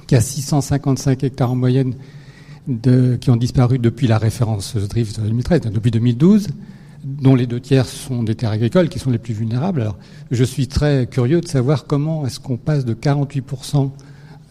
qu'il 0.06 0.16
y 0.16 0.18
a 0.18 0.22
655 0.22 1.24
hectares 1.24 1.50
en 1.50 1.56
moyenne 1.56 1.94
de, 2.68 3.16
qui 3.20 3.30
ont 3.30 3.36
disparu 3.36 3.78
depuis 3.78 4.06
la 4.06 4.18
référence 4.18 4.76
drift 4.76 5.20
2013, 5.20 5.62
depuis 5.72 5.90
2012, 5.90 6.48
dont 7.04 7.34
les 7.34 7.46
deux 7.46 7.60
tiers 7.60 7.86
sont 7.86 8.22
des 8.22 8.34
terres 8.34 8.50
agricoles 8.50 8.88
qui 8.88 8.98
sont 8.98 9.10
les 9.10 9.18
plus 9.18 9.34
vulnérables. 9.34 9.82
Alors, 9.82 9.96
je 10.30 10.44
suis 10.44 10.66
très 10.66 11.06
curieux 11.06 11.40
de 11.40 11.48
savoir 11.48 11.86
comment 11.86 12.26
est-ce 12.26 12.40
qu'on 12.40 12.56
passe 12.56 12.84
de 12.84 12.94
48% 12.94 13.90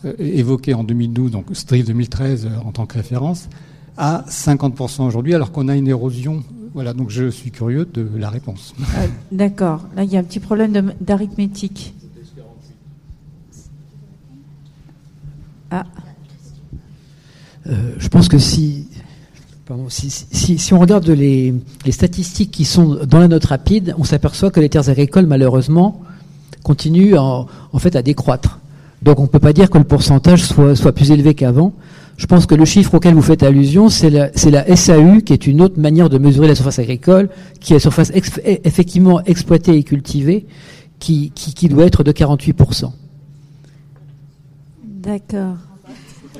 euh, 0.06 0.14
évoqués 0.20 0.74
en 0.74 0.84
2012, 0.84 1.32
donc 1.32 1.52
drift 1.68 1.88
2013 1.88 2.50
en 2.64 2.72
tant 2.72 2.86
que 2.86 2.96
référence, 2.96 3.50
à 3.98 4.26
50% 4.30 5.04
aujourd'hui, 5.04 5.34
alors 5.34 5.52
qu'on 5.52 5.68
a 5.68 5.76
une 5.76 5.88
érosion. 5.88 6.44
Voilà, 6.76 6.94
donc 6.94 7.10
je 7.10 7.30
suis 7.30 7.52
curieux 7.52 7.86
de 7.86 8.06
la 8.18 8.30
réponse. 8.30 8.76
Ah, 8.98 9.06
d'accord. 9.32 9.88
Là, 9.96 10.04
il 10.04 10.12
y 10.12 10.18
a 10.18 10.20
un 10.20 10.24
petit 10.24 10.42
problème 10.42 10.94
d'arithmétique. 11.00 11.94
Ah. 15.72 15.86
Euh, 17.68 17.94
je 17.98 18.10
pense 18.10 18.28
que 18.28 18.38
si, 18.38 18.90
si, 19.90 20.74
on 20.74 20.80
regarde 20.80 21.08
les, 21.08 21.54
statistiques 21.92 22.52
qui 22.52 22.66
sont 22.66 23.00
dans 23.06 23.20
la 23.20 23.30
note 23.30 23.46
rapide, 23.46 23.96
on 23.98 24.04
s'aperçoit 24.04 24.52
que 24.52 24.60
les 24.60 24.68
terres 24.68 24.90
agricoles, 24.90 25.28
malheureusement, 25.28 26.02
continuent 26.62 27.16
en, 27.18 27.48
fait 27.80 27.96
à 27.96 28.02
décroître. 28.02 28.60
Donc 29.02 29.20
on 29.20 29.24
ne 29.24 29.28
peut 29.28 29.40
pas 29.40 29.54
dire 29.54 29.70
que 29.70 29.78
le 29.78 29.86
pourcentage 29.86 30.44
soit, 30.44 30.76
soit 30.76 30.92
plus 30.92 31.10
élevé 31.12 31.36
qu'avant. 31.36 31.72
Je 32.18 32.28
pense 32.28 32.46
que 32.46 32.56
le 32.56 32.64
chiffre 32.64 32.94
auquel 32.94 33.14
vous 33.14 33.22
faites 33.22 33.44
allusion, 33.44 33.90
c'est 33.90 34.10
la, 34.10 34.76
SAU, 34.76 35.22
qui 35.22 35.34
est 35.34 35.48
une 35.48 35.62
autre 35.62 35.80
manière 35.80 36.10
de 36.10 36.18
mesurer 36.18 36.48
la 36.48 36.56
surface 36.56 36.80
agricole, 36.80 37.30
qui 37.60 37.74
est 37.74 37.76
la 37.76 37.80
surface 37.82 38.12
effectivement 38.14 39.22
exploitée 39.24 39.76
et 39.78 39.84
cultivée, 39.84 40.46
qui, 41.00 41.32
qui, 41.36 41.54
qui 41.54 41.68
doit 41.68 41.86
être 41.86 42.04
de 42.04 42.12
48%. 42.12 42.92
D'accord. 44.84 45.58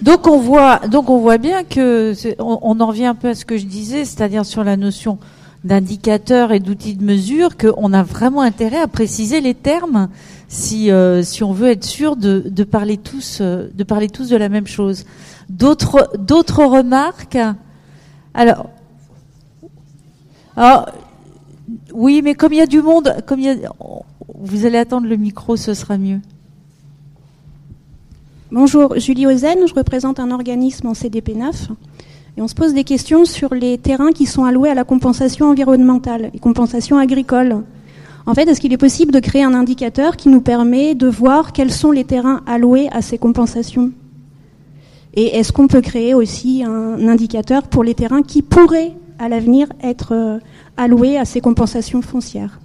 Donc 0.02 0.28
on 0.28 0.40
voit, 0.40 0.80
donc 0.88 1.10
on 1.10 1.20
voit 1.20 1.38
bien 1.38 1.64
que 1.64 2.14
on, 2.40 2.80
en 2.80 2.88
revient 2.88 3.06
un 3.06 3.16
peu 3.16 3.30
à 3.30 3.36
ce 3.36 3.46
que 3.46 3.58
je 3.58 3.66
disais, 3.66 4.06
c'est-à-dire 4.06 4.46
sur 4.46 4.64
la 4.64 4.78
notion 4.78 5.20
d'indicateur 5.66 6.52
et 6.52 6.60
d'outils 6.60 6.96
de 6.96 7.04
mesure, 7.04 7.58
qu'on 7.58 7.92
a 7.92 8.04
vraiment 8.04 8.42
intérêt 8.42 8.80
à 8.80 8.88
préciser 8.88 9.42
les 9.42 9.56
termes 9.56 10.10
si 10.48 10.92
euh, 10.92 11.24
on 11.42 11.52
veut 11.52 11.70
être 11.70 11.84
sûr 11.84 12.16
de, 12.16 12.64
parler 12.64 12.98
tous 12.98 13.40
euh, 13.42 13.68
de 13.74 13.84
parler 13.84 14.08
tous 14.08 14.30
de 14.30 14.38
la 14.38 14.48
même 14.48 14.68
chose. 14.68 15.06
D'autres 15.50 16.64
remarques? 16.64 17.38
Alors, 18.34 18.70
alors 20.56 20.90
oui, 21.94 22.22
mais 22.24 22.36
comme 22.36 22.54
il 22.54 22.58
y 22.58 22.62
a 22.62 22.68
du 22.68 22.82
monde, 22.82 23.16
comme 23.26 23.40
il 23.40 23.68
vous 24.38 24.66
allez 24.66 24.78
attendre 24.78 25.08
le 25.08 25.16
micro, 25.16 25.56
ce 25.58 25.74
sera 25.74 25.98
mieux. 25.98 26.20
Bonjour, 28.52 29.00
Julie 29.00 29.26
Ozen, 29.26 29.68
je 29.68 29.74
représente 29.74 30.20
un 30.20 30.30
organisme 30.30 30.88
en 30.88 30.94
CDPNAF. 30.94 31.70
Et 32.38 32.42
on 32.42 32.48
se 32.48 32.56
pose 32.56 32.74
des 32.74 32.84
questions 32.84 33.24
sur 33.24 33.54
les 33.54 33.78
terrains 33.78 34.12
qui 34.12 34.26
sont 34.26 34.44
alloués 34.44 34.70
à 34.70 34.74
la 34.74 34.84
compensation 34.84 35.50
environnementale 35.50 36.32
et 36.34 36.40
compensation 36.40 36.98
agricole. 36.98 37.64
En 38.26 38.34
fait, 38.34 38.48
est-ce 38.50 38.60
qu'il 38.60 38.74
est 38.74 38.78
possible 38.78 39.14
de 39.14 39.20
créer 39.20 39.44
un 39.44 39.54
indicateur 39.54 40.18
qui 40.18 40.30
nous 40.30 40.42
permet 40.42 40.96
de 40.96 41.08
voir 41.08 41.54
quels 41.54 41.72
sont 41.72 41.92
les 41.92 42.04
terrains 42.04 42.42
alloués 42.46 42.90
à 42.92 43.02
ces 43.02 43.18
compensations? 43.18 43.92
Et 45.14 45.38
est-ce 45.38 45.54
qu'on 45.54 45.68
peut 45.68 45.82
créer 45.82 46.14
aussi 46.14 46.64
un 46.64 47.08
indicateur 47.08 47.64
pour 47.64 47.84
les 47.84 47.94
terrains 47.94 48.24
qui 48.24 48.42
pourraient 48.42 48.94
à 49.18 49.30
l'avenir 49.30 49.68
être 49.82 50.14
euh, 50.14 50.40
alloués 50.76 51.18
à 51.18 51.24
ces 51.24 51.40
compensations 51.40 52.02
foncières? 52.02 52.60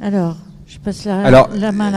Alors, 0.00 0.36
alors, 1.06 1.48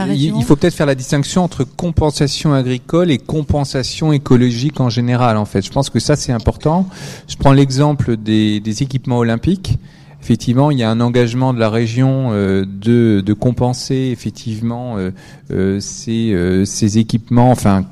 Il 0.08 0.44
faut 0.44 0.56
peut-être 0.56 0.74
faire 0.74 0.86
la 0.86 0.94
distinction 0.94 1.42
entre 1.42 1.64
compensation 1.64 2.54
agricole 2.54 3.10
et 3.10 3.18
compensation 3.18 4.12
écologique 4.12 4.80
en 4.80 4.88
général. 4.88 5.36
En 5.36 5.44
fait, 5.44 5.62
je 5.62 5.70
pense 5.70 5.90
que 5.90 5.98
ça 5.98 6.16
c'est 6.16 6.32
important. 6.32 6.88
Je 7.28 7.36
prends 7.36 7.52
l'exemple 7.52 8.16
des, 8.16 8.62
équipements 8.82 9.18
olympiques. 9.18 9.78
Effectivement, 10.22 10.70
il 10.70 10.78
y 10.78 10.82
a 10.82 10.90
un 10.90 11.00
engagement 11.00 11.54
de 11.54 11.58
la 11.58 11.70
région 11.70 12.28
euh, 12.32 12.66
de, 12.66 13.22
de, 13.24 13.32
compenser 13.32 14.10
effectivement 14.12 14.98
euh, 14.98 15.12
euh, 15.50 15.80
ces, 15.80 16.64
ces 16.66 16.98
équipements. 16.98 17.50
Enfin, 17.50 17.86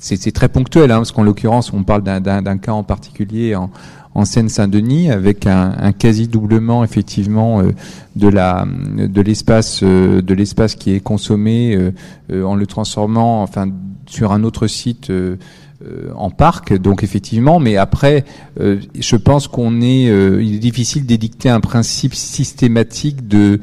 c'est 0.00 0.32
très 0.32 0.48
ponctuel, 0.48 0.90
hein, 0.90 0.96
parce 0.96 1.12
qu'en 1.12 1.22
l'occurrence, 1.22 1.72
on 1.72 1.82
parle 1.84 2.02
d'un 2.02 2.58
cas 2.58 2.72
en 2.72 2.84
particulier 2.84 3.54
en, 3.54 3.70
en 4.14 4.24
Seine-Saint-Denis 4.24 5.10
avec 5.10 5.46
un, 5.46 5.74
un 5.78 5.92
quasi 5.92 6.28
doublement 6.28 6.84
effectivement 6.84 7.60
euh, 7.60 7.72
de 8.16 8.28
la 8.28 8.66
de 8.66 9.20
l'espace 9.20 9.80
euh, 9.82 10.22
de 10.22 10.34
l'espace 10.34 10.76
qui 10.76 10.92
est 10.92 11.00
consommé 11.00 11.76
euh, 12.30 12.44
en 12.44 12.54
le 12.54 12.66
transformant 12.66 13.42
enfin 13.42 13.68
sur 14.06 14.32
un 14.32 14.44
autre 14.44 14.66
site 14.66 15.10
en 16.14 16.30
parc, 16.30 16.78
donc 16.78 17.02
effectivement, 17.02 17.58
mais 17.58 17.76
après, 17.76 18.24
je 18.58 19.16
pense 19.16 19.48
qu'on 19.48 19.80
est, 19.82 20.04
il 20.04 20.54
est 20.54 20.58
difficile 20.58 21.04
d'édicter 21.04 21.48
un 21.48 21.60
principe 21.60 22.14
systématique 22.14 23.26
de 23.26 23.60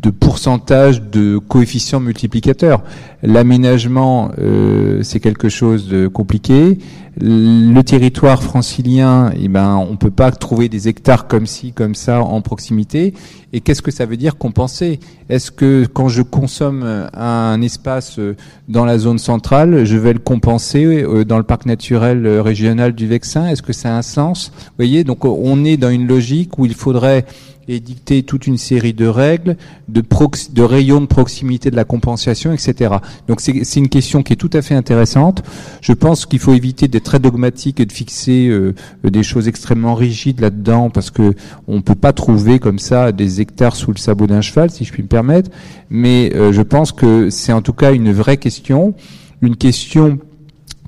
de 0.00 0.10
pourcentage 0.10 1.02
de 1.02 1.38
coefficients 1.38 2.00
multiplicateurs. 2.00 2.82
L'aménagement, 3.22 4.30
euh, 4.38 5.02
c'est 5.02 5.18
quelque 5.18 5.48
chose 5.48 5.88
de 5.88 6.06
compliqué. 6.06 6.78
Le 7.20 7.82
territoire 7.82 8.44
francilien, 8.44 9.32
eh 9.36 9.48
ben, 9.48 9.74
on 9.74 9.96
peut 9.96 10.12
pas 10.12 10.30
trouver 10.30 10.68
des 10.68 10.86
hectares 10.86 11.26
comme 11.26 11.46
ci, 11.46 11.72
comme 11.72 11.96
ça, 11.96 12.22
en 12.22 12.40
proximité. 12.42 13.12
Et 13.52 13.60
qu'est-ce 13.60 13.82
que 13.82 13.90
ça 13.90 14.06
veut 14.06 14.16
dire 14.16 14.38
compenser? 14.38 15.00
Est-ce 15.28 15.50
que 15.50 15.84
quand 15.92 16.08
je 16.08 16.22
consomme 16.22 17.08
un 17.12 17.60
espace 17.60 18.20
euh, 18.20 18.36
dans 18.68 18.84
la 18.84 18.98
zone 18.98 19.18
centrale, 19.18 19.84
je 19.84 19.96
vais 19.96 20.12
le 20.12 20.20
compenser 20.20 20.84
euh, 20.84 21.24
dans 21.24 21.38
le 21.38 21.42
parc 21.42 21.66
naturel 21.66 22.24
régional 22.38 22.92
du 22.92 23.08
Vexin? 23.08 23.48
Est-ce 23.48 23.62
que 23.62 23.72
ça 23.72 23.96
a 23.96 23.98
un 23.98 24.02
sens? 24.02 24.52
Vous 24.54 24.74
voyez, 24.76 25.02
donc 25.02 25.24
on 25.24 25.64
est 25.64 25.76
dans 25.76 25.90
une 25.90 26.06
logique 26.06 26.56
où 26.56 26.66
il 26.66 26.74
faudrait 26.74 27.24
et 27.68 27.80
dicter 27.80 28.22
toute 28.22 28.46
une 28.46 28.56
série 28.56 28.94
de 28.94 29.06
règles, 29.06 29.56
de, 29.88 30.02
de 30.02 30.62
rayons 30.62 31.00
de 31.00 31.06
proximité 31.06 31.70
de 31.70 31.76
la 31.76 31.84
compensation, 31.84 32.52
etc. 32.52 32.96
Donc 33.28 33.40
c'est 33.40 33.76
une 33.76 33.88
question 33.88 34.22
qui 34.22 34.32
est 34.32 34.36
tout 34.36 34.50
à 34.54 34.62
fait 34.62 34.74
intéressante. 34.74 35.42
Je 35.82 35.92
pense 35.92 36.26
qu'il 36.26 36.38
faut 36.38 36.54
éviter 36.54 36.88
d'être 36.88 37.04
très 37.04 37.18
dogmatique 37.18 37.80
et 37.80 37.86
de 37.86 37.92
fixer 37.92 38.48
euh, 38.48 38.74
des 39.04 39.22
choses 39.22 39.48
extrêmement 39.48 39.94
rigides 39.94 40.40
là-dedans, 40.40 40.90
parce 40.90 41.10
que 41.10 41.34
on 41.66 41.82
peut 41.82 41.94
pas 41.94 42.12
trouver 42.12 42.58
comme 42.58 42.78
ça 42.78 43.12
des 43.12 43.40
hectares 43.40 43.76
sous 43.76 43.92
le 43.92 43.98
sabot 43.98 44.26
d'un 44.26 44.40
cheval, 44.40 44.70
si 44.70 44.84
je 44.84 44.92
puis 44.92 45.02
me 45.02 45.08
permettre. 45.08 45.50
Mais 45.90 46.32
euh, 46.34 46.52
je 46.52 46.62
pense 46.62 46.92
que 46.92 47.30
c'est 47.30 47.52
en 47.52 47.62
tout 47.62 47.72
cas 47.72 47.92
une 47.92 48.12
vraie 48.12 48.38
question, 48.38 48.94
une 49.42 49.56
question 49.56 50.18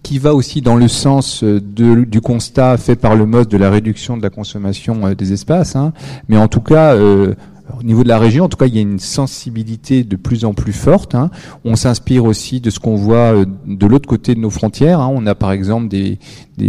qui 0.02 0.18
va 0.18 0.34
aussi 0.34 0.60
dans 0.60 0.76
le 0.76 0.88
sens 0.88 1.42
euh, 1.44 1.60
du 1.60 2.20
constat 2.20 2.76
fait 2.76 2.96
par 2.96 3.16
le 3.16 3.26
MOS 3.26 3.46
de 3.46 3.56
la 3.56 3.70
réduction 3.70 4.16
de 4.16 4.22
la 4.22 4.30
consommation 4.30 5.06
euh, 5.06 5.14
des 5.14 5.32
espaces. 5.32 5.76
Hein. 5.76 5.92
Mais 6.28 6.36
en 6.36 6.48
tout 6.48 6.60
cas, 6.60 6.94
euh, 6.94 7.34
au 7.78 7.82
niveau 7.82 8.02
de 8.02 8.08
la 8.08 8.18
région, 8.18 8.44
en 8.44 8.48
tout 8.48 8.56
cas, 8.56 8.66
il 8.66 8.74
y 8.74 8.78
a 8.78 8.82
une 8.82 8.98
sensibilité 8.98 10.02
de 10.02 10.16
plus 10.16 10.44
en 10.44 10.54
plus 10.54 10.72
forte. 10.72 11.14
Hein. 11.14 11.30
On 11.64 11.76
s'inspire 11.76 12.24
aussi 12.24 12.60
de 12.60 12.70
ce 12.70 12.80
qu'on 12.80 12.96
voit 12.96 13.34
de 13.66 13.86
l'autre 13.86 14.08
côté 14.08 14.34
de 14.34 14.40
nos 14.40 14.50
frontières. 14.50 15.00
Hein. 15.00 15.10
On 15.12 15.26
a 15.26 15.34
par 15.34 15.52
exemple 15.52 15.88
des, 15.88 16.18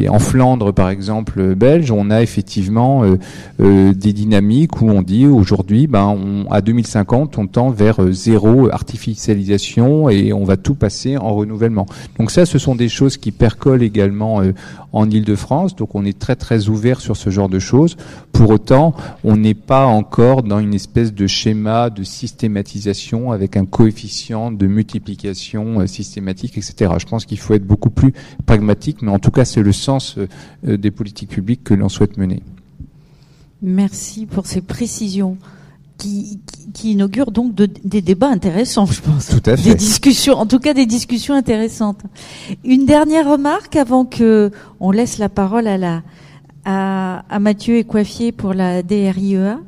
en 0.10 0.19
Flandre, 0.19 0.73
par 0.73 0.89
exemple, 0.89 1.39
euh, 1.39 1.56
belge, 1.56 1.91
on 1.91 2.10
a 2.10 2.21
effectivement 2.21 3.04
euh, 3.04 3.17
euh, 3.62 3.93
des 3.93 4.13
dynamiques 4.13 4.82
où 4.82 4.89
on 4.89 5.01
dit 5.01 5.25
aujourd'hui, 5.25 5.88
ben, 5.88 6.45
à 6.49 6.62
2050, 6.62 7.38
on 7.38 7.47
tend 7.47 7.69
vers 7.69 8.12
zéro 8.12 8.69
artificialisation 8.69 10.10
et 10.10 10.34
on 10.34 10.43
va 10.43 10.58
tout 10.58 10.75
passer 10.75 11.17
en 11.17 11.34
renouvellement. 11.34 11.86
Donc 12.19 12.32
ça, 12.32 12.45
ce 12.45 12.58
sont 12.58 12.75
des 12.75 12.89
choses 12.89 13.17
qui 13.17 13.32
percolent 13.32 13.84
également 13.84 14.41
en 14.93 15.10
Ile-de-France. 15.10 15.75
Donc 15.75 15.95
on 15.95 16.06
est 16.06 16.17
très 16.17 16.36
très 16.36 16.69
ouvert 16.69 17.01
sur 17.01 17.17
ce 17.17 17.30
genre 17.30 17.49
de 17.49 17.60
choses. 17.60 17.97
Pour 18.32 18.49
autant, 18.49 18.93
on 19.23 19.38
n'est 19.38 19.54
pas 19.54 19.86
encore 19.86 20.43
dans 20.43 20.60
une 20.60 20.73
espèce 20.73 21.13
de 21.13 21.27
schéma 21.27 21.89
de 21.89 22.04
systématisation 22.04 23.32
avec 23.32 23.58
un 23.58 23.65
coefficient 23.65 24.51
de 24.51 24.67
multiplication 24.67 25.86
systématique, 25.88 26.58
etc. 26.58 26.93
Je 26.97 27.06
pense 27.06 27.25
qu'il 27.25 27.39
faut 27.39 27.54
être 27.54 27.65
beaucoup 27.65 27.89
plus 27.89 28.13
pragmatique, 28.45 29.01
mais 29.01 29.12
en 29.12 29.19
tout 29.19 29.32
cas, 29.32 29.45
c'est 29.45 29.62
le 29.62 29.71
sens 29.82 30.15
euh, 30.17 30.78
des 30.78 30.91
politiques 30.91 31.30
publiques 31.30 31.63
que 31.63 31.74
l'on 31.74 31.89
souhaite 31.89 32.17
mener. 32.17 32.41
Merci 33.62 34.26
pour 34.26 34.46
ces 34.48 34.62
précisions. 34.62 35.38
qui, 35.98 36.39
qui, 36.48 36.72
qui 36.74 36.91
inaugure 36.94 37.30
donc 37.32 37.54
de- 37.54 37.70
des 37.86 38.02
débats 38.02 38.30
intéressants, 38.32 38.88
je 38.88 39.02
pense. 39.02 39.28
Tout 39.28 39.44
à 39.48 39.56
Des 39.56 39.62
fait. 39.62 39.76
discussions, 39.76 40.34
en 40.34 40.48
tout 40.48 40.58
cas 40.58 40.74
des 40.74 40.88
discussions 40.88 41.36
intéressantes. 41.36 42.00
Une 42.63 42.88
dernière 42.88 43.30
remarque 43.30 43.76
avant 43.76 44.06
que 44.06 44.50
on 44.80 44.89
laisse 44.89 45.20
la 45.20 45.30
parole 45.30 45.67
à 45.67 45.78
la 45.78 46.02
à, 46.65 47.24
à 47.30 47.38
Mathieu 47.39 47.78
et 47.78 47.84
Coiffier 47.84 48.32
pour 48.32 48.54
la 48.56 48.82
DRIEA. 48.82 49.60